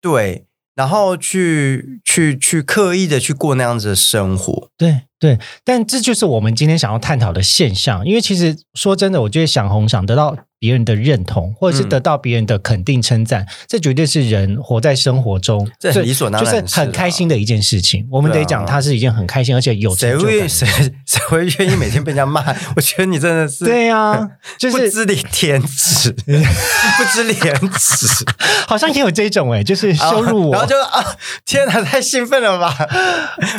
[0.00, 10.36] 对，然后去去去刻意的去过那样子的生活，对对，但这就是我们今天想要探讨的现象，因为其实说真的，我觉得想红想得到。
[10.62, 18.06] 别人的认同，或者是得到别人的肯定称赞，这绝对是人活在生活中这理所当然，就是很开心的一件事情。
[18.08, 20.68] 我们得讲，它是一件很开心，而且有谁会谁
[21.04, 22.40] 谁会愿意每天被人家骂？
[22.76, 28.24] 我觉得你真的是对呀， 就是不知廉耻， 不知廉耻，
[28.68, 31.04] 好像也有这种哎，就是羞辱我，然后就啊，
[31.44, 32.72] 天哪，太兴奋了吧？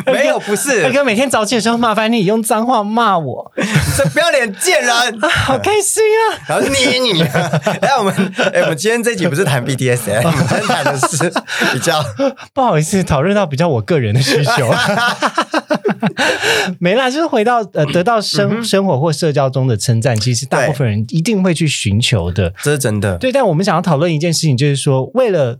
[0.05, 3.51] 没有，不是，哥每天早起的时候麻烦你用脏话骂我，
[3.97, 6.39] 这不要脸贱人， 好开心啊！
[6.47, 6.93] 然后你。
[7.03, 11.29] 你，哎，我们，哎，我们今天这集不是谈 BDS， 我们今天谈的是
[11.73, 12.01] 比较
[12.53, 14.73] 不好意思，讨论到比较我个人的需求，
[16.79, 23.17] 没啦，就是回到呃，得到生生活或社交中的称赞，其实大部分人一定会去寻求的，这是真的。
[23.17, 25.59] 对，但我们想要讨论一件事情，就是说，为了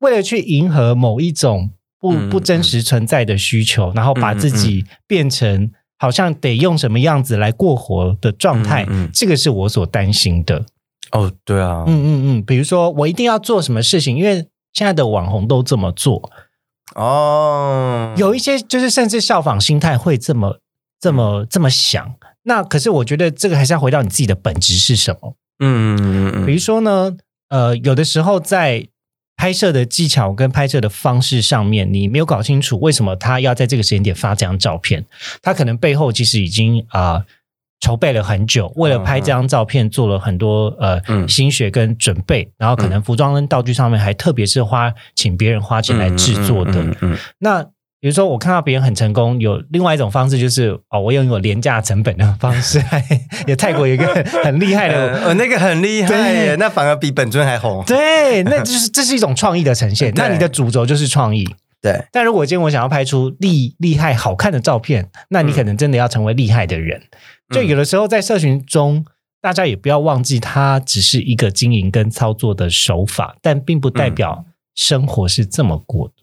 [0.00, 1.70] 为了去迎合某一种
[2.02, 5.70] 不不真实存在的需求，然后把自己变成。
[5.98, 8.84] 好像得用什么样子来过活的状态，
[9.14, 10.64] 这个是我所担心的。
[11.12, 16.28] 哦，对啊，嗯嗯嗯，比如说我一定要做什么事情，因为现在的网红都这么做。
[16.96, 20.58] 哦，有一些就是甚至效仿心态会这么
[20.98, 22.16] 这么这么想。
[22.42, 25.36] 那可是我觉得这个还是要回到你自己的本质是什么。
[25.60, 27.16] 嗯嗯嗯，比如说呢，
[27.50, 28.88] 呃，有的时候在。
[29.36, 35.04] 拍摄的技巧跟拍摄的方式上面，你没有搞清楚为什么他要在这个时间点发这张照片？
[35.42, 37.24] 他可能背后其实已经啊，
[37.80, 46.86] 筹备了很久，为了拍这张照片做了很多呃心血跟准备，然后可能服装跟道具上面还特别是花请别人花钱来制作的。
[47.38, 47.66] 那
[48.02, 52.82] 比如说我看到别人很成功，有另外一种方式就是哦，我用有廉价成本的方式，
[53.46, 54.04] 也泰国有一个
[54.42, 57.84] 很厉害的， 呃，那个很厉害，那反而比本尊还红。
[57.86, 60.12] 对，那就是这是一种创意的呈现。
[60.18, 61.48] 那你的主轴就是创意。
[61.80, 67.00] 对，但如果今天我想要拍出厉厉害、好看的照片，那你可能真的要成为厉害的人。
[67.54, 69.04] 就有的时候在社群中，
[69.40, 76.14] 大家也不要忘记，它只是一个经营跟操作的手法，但并不代表生活是这么过的。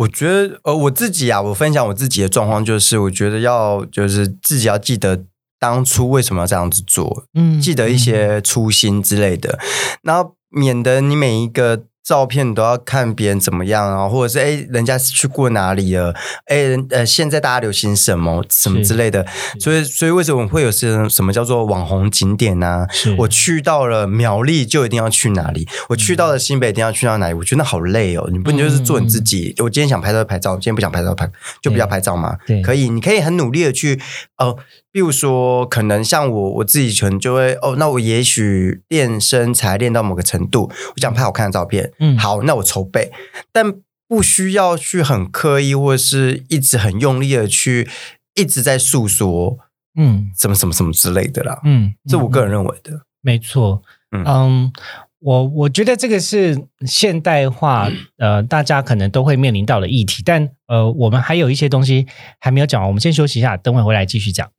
[0.00, 5.24] 我觉得，呃，我自己啊，我分享我自己的状况，就是我觉得要，就是自己要记得
[5.58, 9.58] 当初为什么要这样子做，嗯，记得一些初心之类的，
[10.02, 11.84] 然后免得你每一个。
[12.10, 16.12] 照片都要看别人怎么样啊，或者是哎，人家去过哪里了？
[16.46, 19.24] 哎，呃，现在大家流行什么什么之类的，
[19.60, 22.84] 所以，所以为什么会有些什么叫做网红景点呢？
[23.16, 25.68] 我去到了苗栗就一定要去哪里？
[25.88, 27.34] 我去到了新北一定要去到哪里？
[27.34, 28.28] 我觉得好累哦！
[28.32, 29.54] 你不能就是做你自己。
[29.58, 31.30] 我今天想拍照拍照，今天不想拍照拍
[31.62, 32.36] 就不要拍照嘛。
[32.64, 34.00] 可以，你可以很努力的去
[34.38, 34.58] 哦。
[34.92, 41.92] 比如说，可能像我我自己可能就会哦，那我也许练身材练到某个程度，我想拍好看的照片。
[42.00, 43.12] 嗯，好，那我筹备，
[43.52, 43.74] 但
[44.08, 47.88] 不需要去很刻意或者是一直很用力的去
[48.34, 49.58] 一直在诉说，
[49.96, 51.60] 嗯，什么什么什么之类的啦。
[51.64, 53.82] 嗯，这我个人认为的，没错。
[54.10, 54.72] 嗯，
[55.20, 62.06] 我我觉得这个是现代化，呃，大家可能都会面临到的议题，但呃，我们还有一些东西
[62.40, 64.50] 还没有讲完，我们先休息一下，等会回来继续讲。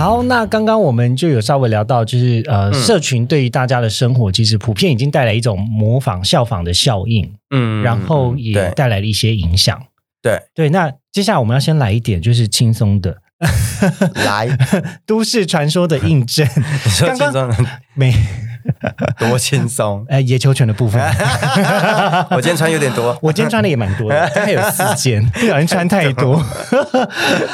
[0.00, 9.78] 好，那刚刚我们就有稍微聊到，就是呃，社群对于大家的生活，其实普遍已经带来一种模仿、效仿的效应，嗯，然后也带来了一些影响。
[10.22, 13.14] 对对，那接下来我们要先来一点，就是轻松的，
[14.14, 14.48] 来
[15.04, 16.48] 都市传说的印证。
[17.18, 17.54] 刚刚
[17.92, 18.14] 没。
[19.18, 20.04] 多轻松！
[20.10, 21.00] 哎，野球拳的部分，
[22.30, 26.36] 我今天穿有点多，我今天穿的也蛮多的，大概有四件，不小心穿太多。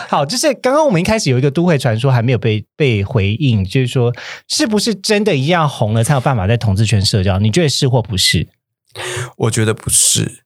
[0.08, 4.12] 好，就是刚刚我们一开始有一个都会传说还没有被被回应，就是说
[4.48, 7.38] 是不是真的一样红了才有办法在统治圈社交？
[7.38, 8.48] 你觉得是或不是？
[9.36, 10.44] 我觉得不是，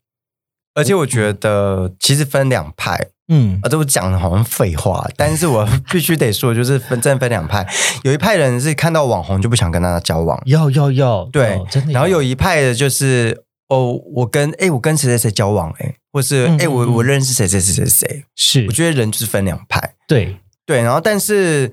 [0.74, 3.08] 而且我觉得其实分两派。
[3.32, 7.64] 嗯，啊，这我讲的好像废话，但是我 必须得说，就是分正分两派，
[8.02, 11.92] 有一派人是看到网红就不想跟他交往，要要要，对，真的。
[11.92, 20.82] 然后有一派的就是，哦，我跟哎，我跟谁谁谁交往，哎，或是哎，我我认识谁谁谁谁谁，是，我觉得人就是分两派，对对。
[20.82, 21.70] 然后，但是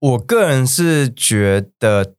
[0.00, 2.12] 我个人是觉得。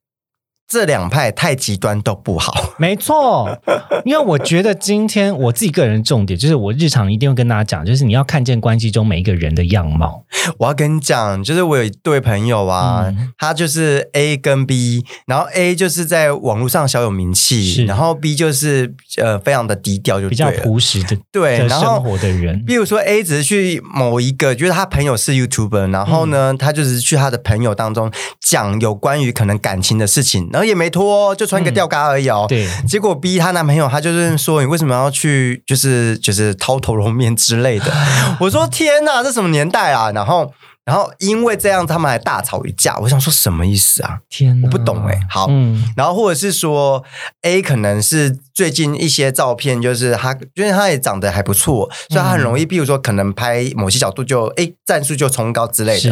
[0.68, 3.60] 这两派太极端都不好，没错。
[4.04, 10.24] 因为我觉得今天我自己个人重点就是，我日常一定会跟大家讲，就是你要看见关系中每一个人的样貌。
[10.58, 22.64] 我要跟你讲，就是我有一对朋友啊，他就是 A 跟 B，然后 A 就是在网络上小有名气，然后 B 就是呃非常的低调，就比较朴实的对生活的人。
[22.64, 30.62] 比如说 A 只是去某一个，就是他朋友是 YouTuber，然后呢，他就是去他的朋友当中讲有关于可能感情的事情，然后。
[30.64, 32.46] 也没脱，就穿一个吊嘎而已哦。
[32.48, 37.92] 对，结果逼她男朋友，他就是说你为什么要去，就是就是掏头露面之类的。
[38.38, 40.12] 我说天哪，这什么年代啊？
[40.12, 40.52] 然后。
[40.84, 42.98] 然后因为这样，他们还大吵一架。
[42.98, 44.18] 我想说什么意思啊？
[44.28, 45.16] 天，我不懂哎。
[45.30, 45.48] 好，
[45.96, 47.04] 然后或者是说
[47.42, 56.10] A 可能是最近一些照片，就是他，因为他也长得还不错，所以他很容易，比如说可能拍某些角度就哎战术就冲高之类的，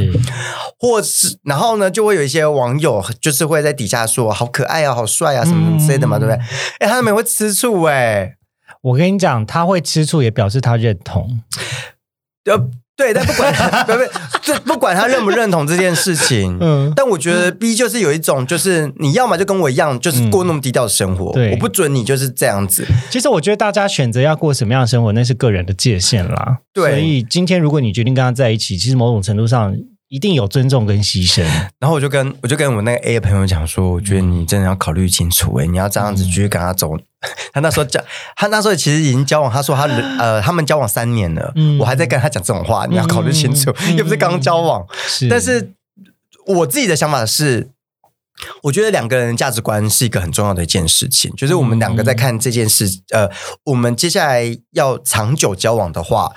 [0.78, 6.40] 或是然后呢就会有一些网友就是会在底下说好可爱啊，好帅啊什么什么之类的嘛，对不对？
[6.78, 8.36] 哎，他们会吃醋哎。
[8.82, 11.42] 我跟你讲，他会吃醋也表示他认同。
[12.44, 12.70] 呃。
[13.00, 13.54] 对，但不管
[13.86, 13.98] 不不，
[14.42, 22.86] 这不管他认不认同这件事情，嗯，但我觉得 B 就是有一种，就是你要么就跟我一样，就是过那么低调的生活，对我不准你就是这样子。
[23.08, 26.58] 其实我觉得大家选择要过什么样的生活，那是个人的界限啦。
[26.74, 29.74] 对，所以今天如果你决定跟他在一起，其实某种程度上。
[30.10, 31.44] 一定有尊重跟牺牲，
[31.78, 36.90] 然后我就跟我就跟我那个 A 的朋友讲说，我觉得你真的要考虑清楚，哎，你要这样子继续跟他走。
[37.52, 38.02] 他那时候讲，
[38.34, 39.84] 他那时候其实已经交往，他说他
[40.18, 44.84] 呃，他们交往三年了，我还在跟他讲这种话，你要考虑清楚，又不是刚交往。
[45.28, 45.74] 但是
[46.44, 47.70] 我自己的想法是，
[48.64, 53.30] 我觉得两个人价值观是一个很重要的一件事情，就是我们两个在看这件事，呃，
[53.66, 56.32] 我们接下来要长久交往的话，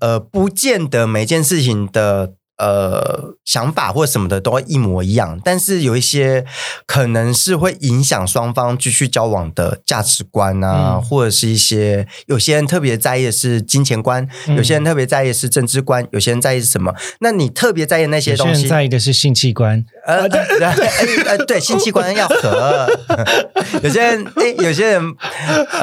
[0.00, 2.32] 呃，不见得每件事情的。
[2.58, 6.44] 呃想法或什么的都会一模一样，但是有一些
[6.86, 16.94] 可能是会影响双方继续交往的价值观啊，或者是一些有些人特别在意的是金钱观，有些人特别在意的是政治观，有些人在意是什么？
[17.20, 20.40] 那你特别在意那些东西，在意的是性器官，呃，对，
[21.26, 22.88] 呃，对，性器官要合。
[23.82, 25.02] 有些人，哎，有些人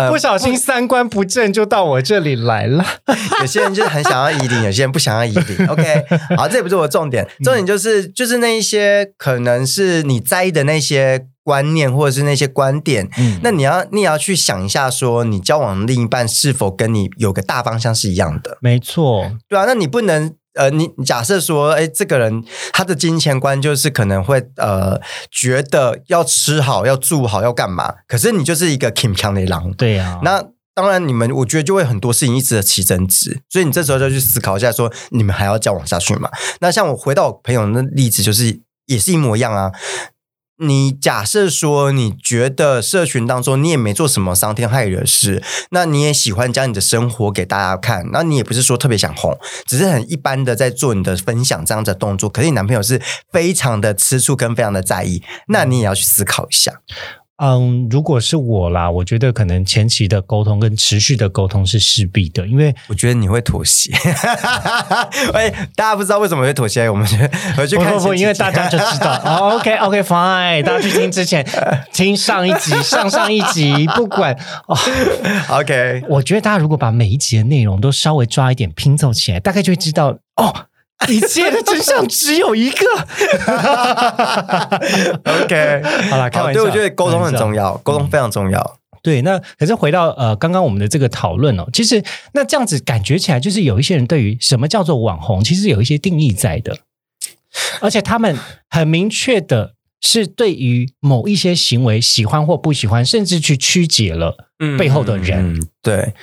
[0.09, 2.85] 不小心三观不正就到我这里来了。
[3.41, 5.67] 有些人就是很想要移领，有些人不想要移领。
[5.67, 6.05] OK，
[6.37, 18.57] 好，这也不是我的重点，重点就是就是那一些可能是你在意的那些观念或者是那些观点，嗯，那你要你也要去想一下，说你交往另一半是否跟你有个大方向是一样的？
[18.61, 20.35] 没错，对啊，那你不能。
[20.53, 22.43] 呃，你假设说，哎，这个人
[22.73, 24.99] 他的金钱观就是可能会呃，
[25.31, 30.19] 觉得要吃好、要住好、要干嘛，可是你就是一个 Kim 强的狼，对呀。
[30.23, 30.43] 那
[30.73, 36.29] 当然，你们我觉得就会很多事情一直的起争执，所以你这时候就去思考一下，说你们还要交往下去吗？
[36.61, 39.71] 那像我回到我朋友的例子，就是也是一模一样啊。
[40.63, 45.41] 你假设说，你觉得社群当中你也没做什么伤天害理的事，
[45.71, 52.29] 那你也喜欢将你的生活给大家看，那你也不是说特别想红，只是很一般的在做你的分享这样的动作。
[52.29, 53.01] 可是你男朋友是
[53.31, 56.81] 非常的吃醋跟非常的在意，那你也要去思考一下。
[57.43, 63.91] 嗯，如果是我啦，我觉得可能前期的沟通跟持续的沟通是势必的，因为我觉得你会妥协。
[65.33, 67.03] 哎，大家不知道为什么会妥协，我们
[67.57, 67.91] 回去看。
[67.93, 69.15] 不不，因为大家就知道。
[69.55, 71.43] OK OK Fine，大家去听之前
[71.91, 74.37] 听上一集、上上一集，不管。
[74.69, 74.77] 哦
[75.49, 80.67] OK，我觉得大家如果把每一集的内容都稍微抓一点拼凑起来，大概就会知道哦。
[81.07, 82.85] 一切的真相只有一个。
[85.43, 86.59] OK，好了，开玩笑。
[86.59, 88.77] 对，我觉得沟通很重要，沟通非常重要。
[89.03, 96.77] 对，那可是回到呃，刚刚我们的这个讨论哦，其实那这样子感觉起来，就是有一些人对于什么叫做网红，其实有一些定义在的，
[97.79, 98.37] 而且他们
[98.69, 104.37] 很明确的是对于某一些行为喜欢或不喜欢，甚至去曲解了
[104.77, 105.67] 背后的人。
[105.81, 106.13] 对，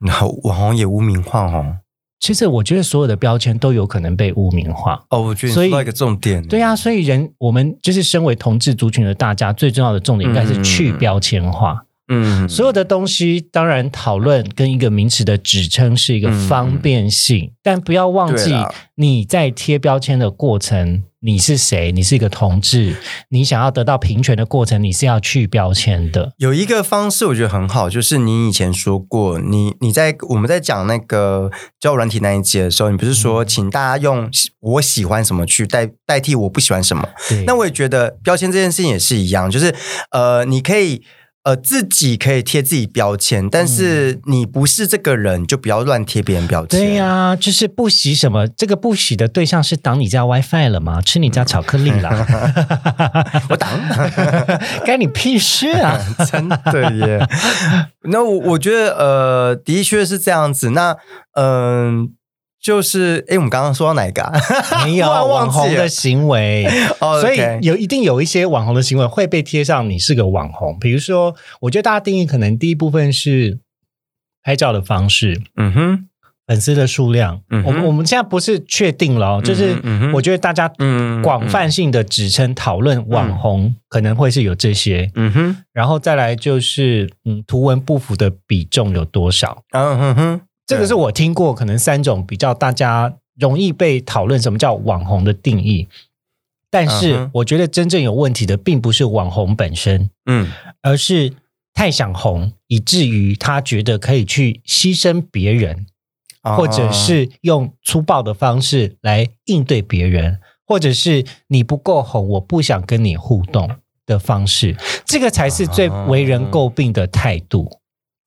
[0.00, 1.80] 然后网红也污名化哦。
[2.18, 5.22] 其实我觉得所有的标签都有可能被污名化哦。
[5.22, 11.85] 我觉得说到一个重点，对啊，所以人我们就是身为同志族群的大家，最重要的重点应该是去标签化。
[12.08, 18.54] 嗯，所有的东西当然讨论跟一个名词的指称是一个方便性，但不要忘记
[18.94, 21.90] 你在贴标签的过程，你是谁？
[21.90, 22.94] 你是一个同志，
[23.30, 26.32] 你想要得到平权的过程，你是要去标签的。
[26.38, 31.50] 有一个方式我觉得很好，就是你以前说过，你你在我们在讲那个
[31.80, 34.30] 交友软体那一节的时候，你不是说请大家用
[34.60, 37.08] 我喜欢什么去代代替我不喜欢什么？
[37.46, 39.74] 那我也觉得标签这件事情也是一样，就是
[40.12, 41.02] 呃，你可以。
[41.46, 46.80] 呃，自己可以贴自己标签，但是你不是这个人，就不要乱贴别人标签。
[46.80, 51.00] 对呀，就是不洗什么，这个不洗的对象是挡你家 WiFi 了吗？
[51.00, 52.26] 吃你家巧克力啦？
[53.48, 53.70] 我挡，
[54.84, 55.96] 该你屁事啊！
[56.28, 57.24] 真的耶。
[58.10, 60.70] 那我我觉得，呃，的确是这样子。
[60.70, 60.96] 那
[61.34, 62.10] 嗯。
[62.66, 64.32] 就是，哎，我们刚刚说到哪个？
[64.84, 66.66] 没有 网红的行为，
[66.98, 70.76] 所以有一定有一些网红的行为会被贴上你是个网红。
[70.80, 73.60] 比如说，我觉得大家定义可能第一部分是
[74.42, 76.08] 拍照的方式，嗯哼，
[76.48, 79.80] 粉丝的数量，我们我们现在不是确定了，就是
[80.12, 80.68] 我觉得大家
[81.22, 90.40] 广泛性的指称讨论网红可能会是有这些，嗯哼，然后再来就是嗯图文不符的比重有多少，嗯哼哼。
[90.66, 95.86] 这个是我听过，可能三种比较大家容易被讨论什么叫网红的定义，
[96.70, 100.50] 但是我觉得真正有问题的并不是网红本身，嗯，
[100.82, 101.32] 而是
[101.72, 105.86] 太想红，以至于他觉得可以去牺牲别人，
[106.42, 113.70] 或者是用粗暴的方式来应对别人，或者是你不够红，我不想跟你互动
[114.04, 117.70] 的方式，这个才是最为人诟病的态度。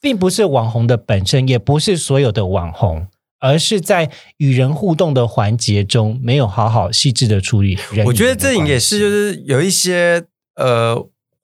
[0.01, 3.07] 并不是网红的本身，也不是所有的网红，
[3.39, 7.77] 而是在与人互动的环节中没有好好细致的处理。
[8.05, 10.23] 我觉得这也是，就是有一些
[10.55, 10.95] 呃，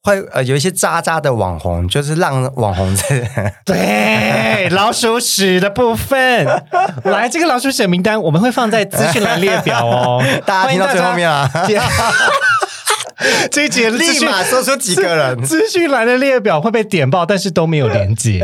[0.02, 6.46] 会呃有一些渣渣的网红，就是让网红在 对老鼠屎的部分。
[7.04, 11.50] 来，这个老鼠屎名单我们会放在资讯栏列表哦， 大家听到最后面啊。
[13.52, 18.42] 这一节立马说出几个人，资讯栏的列表会被点爆，但是都没有连接。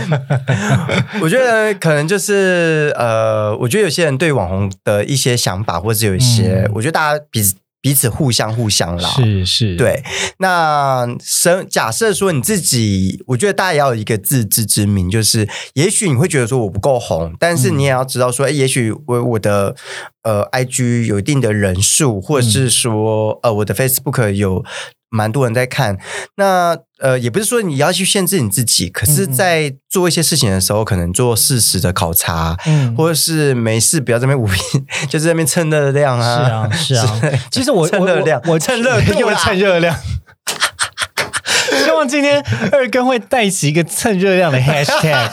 [1.20, 7.40] 我觉得可能就是呃，我觉得有些人对网红的一些想法，或者有一些，我觉得大家比
[7.80, 9.08] 彼此互相互相啦。
[9.10, 10.02] 是是，对。
[10.38, 19.74] 那生假设说你自己，我觉得大家也要有一个自知之明，就是也许你会觉得说我不够红，但是你也要知道说，哎，也许我我的
[20.22, 24.64] 呃 IG 有一定的人数，或者是说呃我的 Facebook 有。
[25.12, 25.98] 蛮多人在看，
[26.36, 37.40] 那呃，也不是说你要去限制你自己，可是，在做一些事情的时候，可能做事实的考察，嗯，或者是没事不要在那边无病， 就在那边蹭热量啊，是啊，是啊。
[37.50, 39.96] 其实我 蹭热量，我蹭热量， 又蹭热量。
[41.84, 45.30] 希望今天二哥会带起一个蹭热量的 hashtag，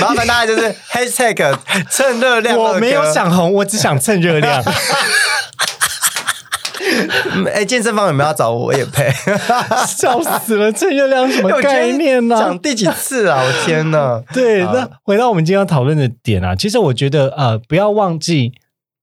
[0.00, 1.56] 麻烦大家就是 hashtag
[1.90, 2.56] 蹭热量。
[2.56, 4.62] 我没有想红，我只想蹭热量。
[7.52, 8.66] 哎，健身房有没有要找我？
[8.66, 9.10] 我也配，
[9.86, 10.70] 笑死了！
[10.72, 12.36] 这月亮什么概念呢？
[12.38, 13.42] 讲第几次啊？
[13.42, 14.22] 我天哪！
[14.32, 18.52] 对，那回到我们今天要讨论的点啊，其实我觉得呃，不要忘记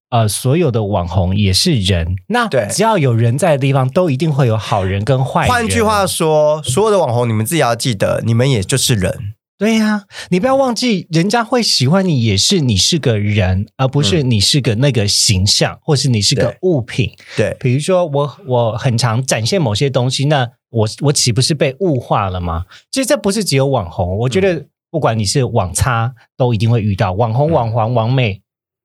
[0.10, 2.16] 呃，所有的网红也是人。
[2.28, 5.50] 那，只要有人在的地方，都一定会有好人跟坏人。
[5.50, 9.34] 换句话说，所有的网红，你们自己要记得，你们也就是人。
[9.58, 17.12] 对呀，你不要忘记，人家会喜欢你，也是你是个人，而不是你是个那个形象，或是你是个物品。
[17.36, 22.66] 对，比如说我我很常展现某些东西，那我我岂不是被物化了吗？
[22.92, 28.40] 其实这不是只有网红，我觉得不管你是网差，都一定会遇到网红、网黄、网美，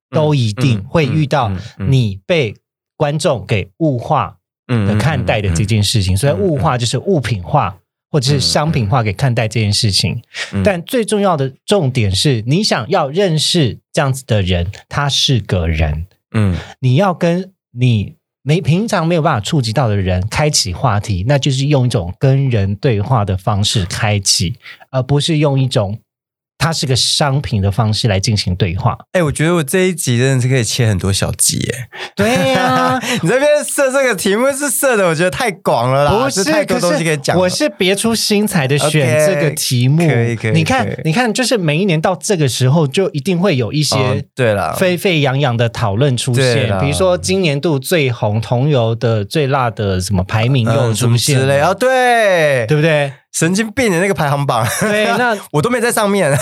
[0.09, 1.53] 都一定会遇到
[1.87, 2.55] 你被
[2.97, 6.17] 观众给物化的看待的这件事情。
[6.17, 7.77] 所以物化就是物品化。
[8.13, 10.23] 或者是商品化给看待这件事情，
[10.63, 24.55] 但最重要的重点是你想要认识这样子的人，他是个人，嗯，你要跟你没平常没有办法触及到的人开启话题，那就是用一种跟人对话的方式开启，
[24.91, 25.99] 而不是用一种。
[26.63, 28.97] 它是个商品的方式来进行对话。
[29.11, 31.89] 哎，我觉得我这一集真的是可以切很多小集耶。
[32.15, 37.37] 对呀， 你这边设这个题目是设的，我觉得太广了啦，不是太多东西可以讲。
[37.37, 40.53] 我是别出心裁的选这个题目，可以可以。
[40.53, 46.79] 你看，你看，就是每一年到这个时候，就一定会有一些对了沸沸扬扬的讨论出现。
[46.79, 51.75] 比如说，今年度最红同游的最辣的什么排名又出现之类啊？
[51.75, 53.13] 对，对不对？
[53.33, 56.31] 神经病的那个排行榜，对，那 我都没在上面。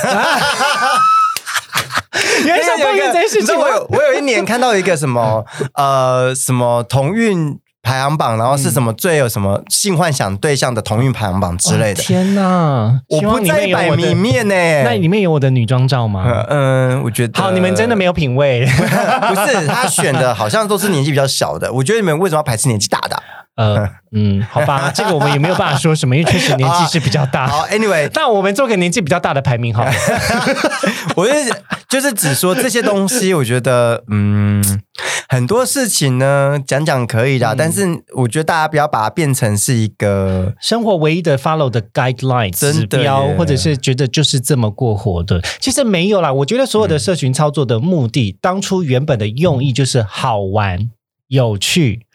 [2.43, 3.57] 你还想抱怨这件事情。
[3.57, 12.03] 我有我有一年看到一个什么呃什么同运排行榜，然后是什么最有什么性幻想对象的同运排行榜之类的。
[12.03, 13.01] 天哪！
[13.09, 14.55] 我不在百里面呢。
[14.85, 16.25] 那里面有我的女装照吗？
[16.49, 18.67] 嗯，我觉得好，你们真的没有品味。
[18.67, 21.73] 不是他选的，好像都是年纪比较小的。
[21.73, 23.23] 我觉得你们为什么要排斥年纪大的？
[23.61, 27.47] 呃 嗯，好吧，这个我们也没有办法说什么，因为确实年纪是比较大。
[27.49, 29.93] 好，Anyway，那我们做个年纪比较大的排名好了。
[31.15, 31.53] 我是
[31.89, 34.65] 就是只说这些东西，我觉得嗯，
[35.29, 37.87] 很多事情呢讲讲可以的，但是
[38.17, 45.41] 我觉得大家不要把它变成是一个生活唯一的 follow 的 guideline 指标，或者是觉得就是这么过活的。
[45.61, 50.91] 其实没有啦，我觉得所有的社群操作的目的，当初原本的用意就是好玩、
[51.29, 52.07] 有趣。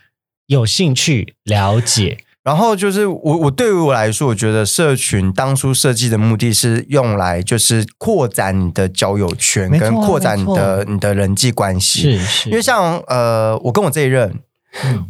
[0.47, 12.01] 有兴趣了解， 然后就是我我对于我来说，我觉得社群当初设计的目的是用来就是扩展你的交友圈，跟扩展你的你的人际关系。
[12.01, 14.39] 是是，因为像呃，我跟我这一任。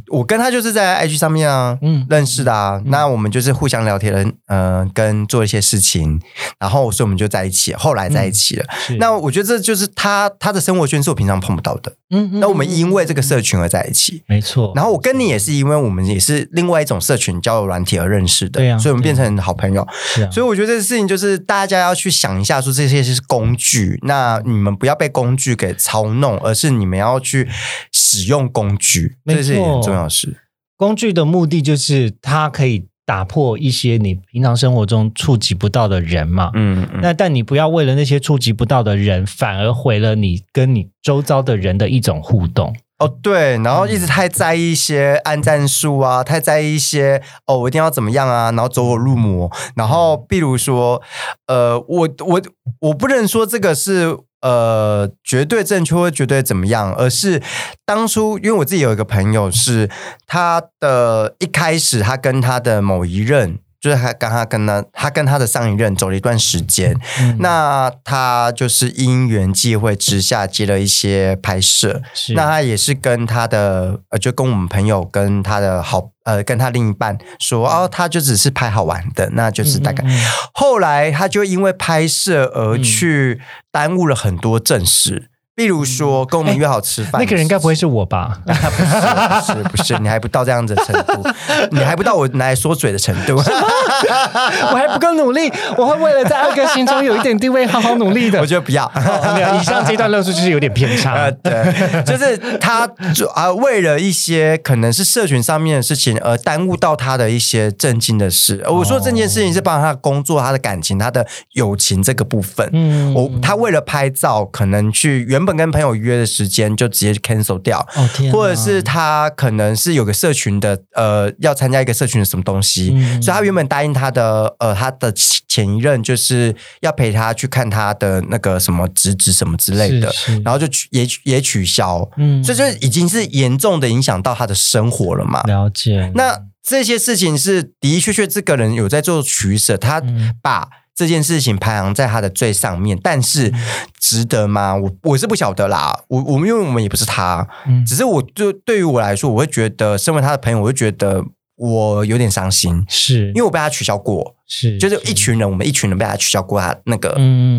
[0.09, 2.82] 我跟他就是在 IG 上面啊，嗯，认识的啊。
[2.86, 6.22] 那我们就是互相聊天，嗯，跟做一些事情，
[6.59, 8.66] 然后所以我们就在一起，后来在一起了。
[8.99, 12.39] 那我觉得这就是他他的生活圈是我平常碰不到的，嗯。
[12.39, 14.72] 那我们因为这个社群而在一起，没错。
[14.76, 18.78] 然后我跟你也是因为我们也是另外一种社群交友软体而认识的，对呀。
[18.78, 20.30] 所以我们变成好朋友，是啊。
[20.32, 27.49] 所以我觉得这个事情就是大家要去想一下，说这些是工具，那你们不要被工具给操弄，而是你们要去
[27.91, 29.55] 使用工具，这是。
[29.64, 30.36] 很重要是
[30.78, 42.76] 工具的目的就是它可以打破一些你平常生活中触及不到的人嘛，嗯，那但你不要为了那些触及不到的人，反而毁了你跟你周遭的人的一种互动。
[42.97, 49.51] 哦，对，然后一直太在意一些按战术啊，太在意一些哦，我一定要怎么样啊，然后走火入魔。
[49.76, 51.01] 然后，比如说，
[51.47, 52.41] 呃，我我
[52.80, 54.18] 我不能说这个是。
[54.45, 56.93] 呃，绝对正确或绝对怎么样？
[56.93, 57.41] 而是
[57.83, 59.89] 当初，因为我自己有一个朋友，是
[60.27, 63.57] 他的一开始，他跟他的某一任。
[63.86, 66.97] 就是他跟他跟他他跟他的上一任走了一段时间，
[67.38, 80.03] 那他就是因缘际会之下接了一些拍摄，那他也是跟他的呃，就跟我们朋友跟他的好呃，跟他另一半说哦，他就只是拍好玩的，那就是大概。
[80.51, 83.39] 后来他就因为拍摄而去
[83.71, 85.29] 耽误了很多正事。
[85.56, 88.39] 比如说，跟我们约好吃饭，那个人该不会是我吧？
[88.45, 91.26] 不是，不是，不是，你还不到这样子的程度，
[91.72, 98.41] 你还不到我拿来说嘴的程度，我还不够努力，我会为了在二哥心中有一点地位，好好努力的。
[98.41, 98.91] 我觉得不要，
[99.34, 99.56] 没有。
[99.56, 102.86] 以上这段论述就是有点偏差， 对，就是他
[103.34, 108.62] 啊，为了一些可能是社群上面的事情而耽误到他的一些正经的事。
[108.68, 112.70] 我说这件事情是帮他工作、他的感情、他的友情这个部分。
[112.74, 115.44] 嗯，我他为了拍照，可能去原。
[115.45, 117.85] 本跟朋友约的时间就直接 cancel 掉，
[118.31, 122.89] 或者是他可能是有个社群的，呃，要参加一个社群的什么东西，
[123.21, 125.13] 所以他原本答应他的，呃，他的
[125.47, 130.11] 前一任就是要陪他去看他的那个什么侄子什么之类的，
[130.43, 135.43] 然后就也也取消，嗯，所以就已经是严重的影响到他的生活了嘛。
[135.43, 136.11] 了解。
[136.15, 140.01] 那这些事情是的的确确，这个人有在做取舍，他
[140.41, 140.67] 把。
[140.95, 143.53] 这件事情排行在他的最上面，但是
[143.99, 144.73] 值得吗？
[144.73, 145.93] 我我是不晓得啦。
[146.07, 147.45] 我我们因为我们也不是他，
[147.85, 151.21] 只是我就对于我来说，我会觉得身为他的朋友，我会觉得
[151.57, 157.09] 我有点伤心，是因为我被他取消过，是就是一群人，我们一群人被他取消过他那个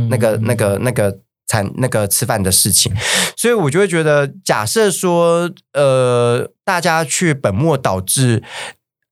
[0.09, 2.91] 那个那个那个餐那个吃饭的事情，
[3.37, 8.43] 所以我就会觉得，假设说呃，大家去本末倒置，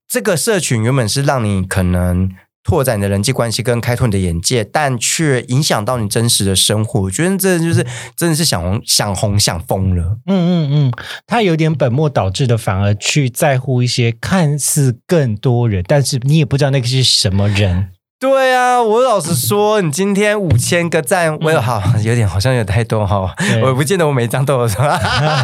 [0.09, 2.31] 这个社群原本是让你可能。
[2.65, 7.03] 拓展你的人际关系跟开拓你的眼界，但却影响到你真实的生活。
[7.03, 7.87] 我觉得这就是
[8.17, 10.19] 真的是想红想红想疯了。
[10.27, 10.93] 嗯嗯嗯，
[11.27, 17.91] 他有点本末倒置的，反而去在乎一些看似更多人，但是你也不知道那个是什么人。
[18.25, 23.31] 对啊，我老实说，你今天五千个赞，我有好 有点好像有太多哈，
[23.63, 24.99] 我不见得我每一张都有是吧？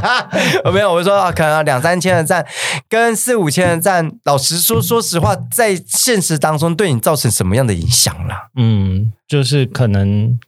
[0.64, 2.46] 我没有，我说可能两三千的赞
[2.88, 8.48] 跟四五千的赞，老实说，说实话，在现实当中对你造成什么样的影响了？
[8.56, 10.38] 嗯，就是可能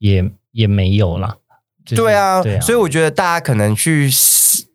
[0.00, 1.36] 也也没有了。
[1.94, 4.10] 对啊，所以我觉得大家可能去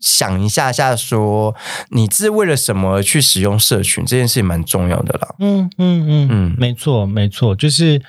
[0.02, 1.56] 想一下下，说
[1.92, 5.36] 你是为了什么去使用社群这件事情蛮重要的啦。
[5.40, 8.02] 嗯嗯嗯嗯，没错没错，就是。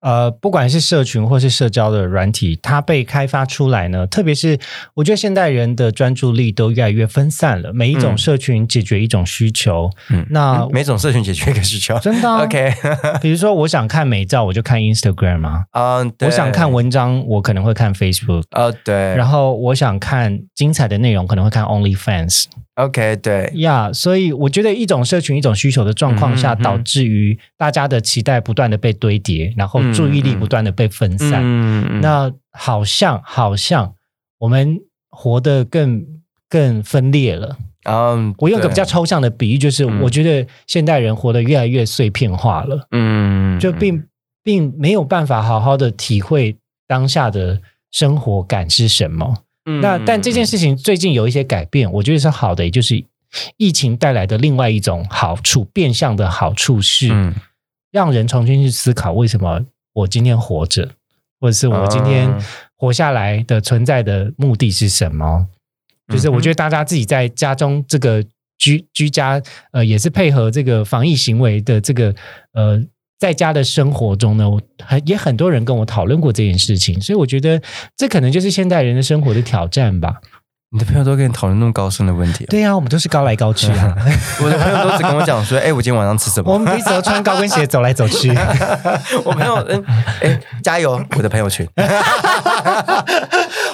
[0.00, 4.56] 呃，不管是社群或是社交的软体，它被开发出来呢，特别是
[4.94, 7.72] 我觉得现代人的专注力都越来越分散了。
[7.72, 12.72] 每一种社群解决一种需求，嗯，那每种社群解决一个需求，真的 OK。
[13.20, 15.64] 比如说，我想看美照，我就看 Instagram 嘛。
[15.74, 18.44] 啊，我想看文章，我可能会看 Facebook。
[18.50, 18.94] 啊，对。
[19.16, 22.46] 然后我想看精彩的内容，可能会看 OnlyFans。
[22.76, 32.00] OK，对呀，所以我觉得一种社群一种需求的状况下，导致于大家的期待不断的被堆叠，然后注意力不断的被分散。
[32.00, 33.94] 那好像好像
[34.38, 34.78] 我们
[35.10, 36.06] 活得更
[36.48, 37.56] 更分裂了。
[37.84, 42.86] 嗯，我用个比较抽象的比喻，就是我觉得现代人活得越来越碎片化了。
[42.92, 44.04] 嗯，就并
[44.44, 47.60] 并没有办法好好的体会当下的
[47.90, 49.38] 生活感是什么。
[49.80, 53.04] 那但这件事情最近有一些改变，我觉得是好的，也就是
[53.56, 57.08] 疫情带来的另外一种好处，变相的好处是，
[57.92, 59.60] 让人重新去思考为什么
[59.92, 60.88] 我今天活着，
[61.40, 62.34] 或者是我今天
[62.76, 65.46] 活下来的存在的目的是什么？
[66.08, 68.24] 就是我觉得大家自己在家中这个
[68.56, 69.40] 居居家，
[69.72, 72.14] 呃，也是配合这个防疫行为的这个
[72.52, 72.82] 呃。
[73.18, 77.60] 在家的生活中呢，我很也很多人跟我讨论过这件事情，所以我觉得
[77.96, 80.14] 这可能就是现代人的生活的挑战吧。
[80.70, 82.44] 你的朋友都跟你讨论那么高深的问题？
[82.44, 83.96] 对呀，我们都是高来高去啊。
[84.44, 88.28] 我的朋友都只跟我讲说： “哎，我今天晚上吃什么？”我们彼此都穿高跟鞋走来走去。
[89.24, 89.82] 我朋友，嗯，
[90.20, 91.02] 哎，加油！
[91.16, 91.66] 我的朋友圈。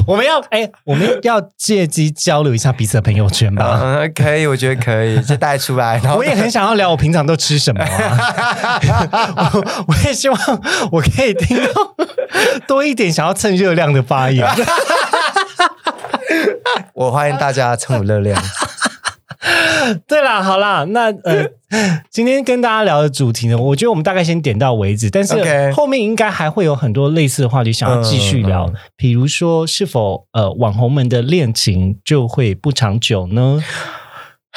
[0.08, 3.80] 我们要哎，我们要借机交流一下彼此的朋友圈吧。
[3.82, 5.98] 嗯， 可以，我觉得可以， 就带出来。
[6.02, 7.84] 然后我也很想要聊我平常都吃什么。
[9.52, 10.38] 我我也希望
[10.92, 11.72] 我可以听到
[12.66, 14.46] 多一点想要蹭热量的发言。
[16.94, 18.40] 我欢迎大家蹭我热量。
[20.06, 21.48] 对啦，好啦，那呃，
[22.10, 33.62] 今天跟大家聊的主题呢，我觉得我们大概先点到为止，但是后面应该还会有很多类似的话题想要继续聊，比如说是否呃网红们的恋情就会不长久呢？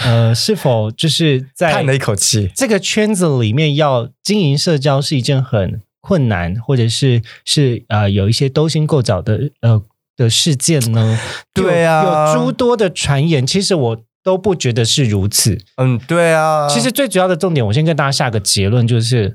[0.03, 9.81] 呃，是否就是在叹了一口气，这个圈子里面要经营社交是一件很困难，或者是是呃有一些勾心斗角的呃。
[10.17, 11.19] 的事件呢？
[11.53, 13.97] 对啊，有诸多的传言，其实我
[14.27, 15.57] 都不觉得是如此。
[15.77, 16.67] 嗯，对啊。
[16.67, 19.33] 其实最主要的重点，我先跟大家下个结论，就是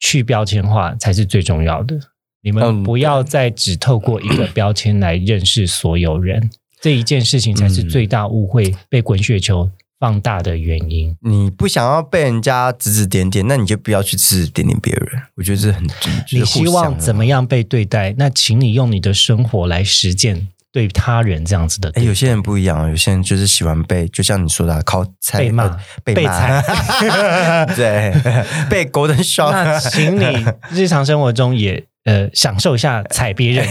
[0.00, 1.96] 去标签化才是最重要的。
[2.42, 6.50] 你们不要再只透过一个标签来认识所有人，
[6.80, 9.70] 这一件事情才是最大误会，被滚雪球
[10.00, 11.16] 放大的原因。
[11.20, 15.22] 你不想要被人家指指点点，那你就不要去指指点点别人。
[15.36, 15.84] 我觉得这很
[16.32, 18.12] 你希望怎么样被对待？
[18.18, 20.48] 那请你用你的生活来实践
[20.78, 21.90] 对他人这样子的。
[21.94, 25.04] 哎，有些人不一样，有些人就是喜欢被，就像你说的，靠
[25.36, 26.62] 被骂、被骂，
[27.74, 28.14] 对，
[28.70, 29.50] 被狗的笑。
[29.50, 31.84] 那请你 日常生活中也。
[32.04, 33.68] 呃，享受一下踩别人，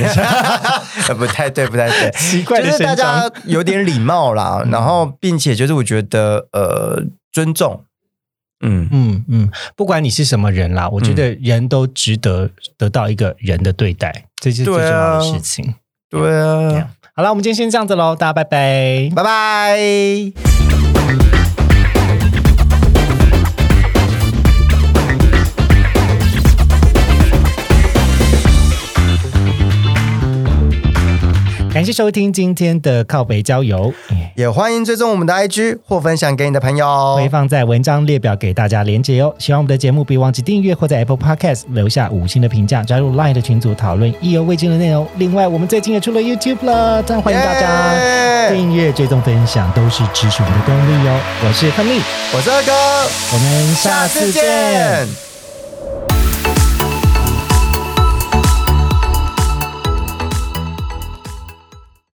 [1.08, 7.84] 呃，不太对，不太对，奇怪的是大家有点礼貌啦，然后并且就是我觉得呃，尊重，
[8.64, 8.88] 嗯。
[8.92, 15.74] 嗯嗯，不管你是什么人啦，我觉得人都值得得到一个人的对待，这是最重要的事情。
[16.08, 21.37] 对啊，好了，我们今天先这样子喽，大家拜拜，拜拜。
[31.78, 33.94] 感谢收听今天的靠北郊游，
[34.34, 39.32] 也欢迎追踪我们的 IG 或分享给你的朋友，会放在文章列表给大家连接哦。
[39.38, 45.08] 喜欢我们的节目，别忘记订阅或在 Apple Podcast 留下五星的评价，加入 Line 的群组讨论意犹未尽的内容。
[45.18, 51.20] 另外，我们最近也出了 YouTube 了，这样欢迎大家订阅、追踪、分享，都是支持我们的动力哦。
[51.46, 52.02] 我是亨利，
[52.34, 55.27] 我是二哥，我们下次见。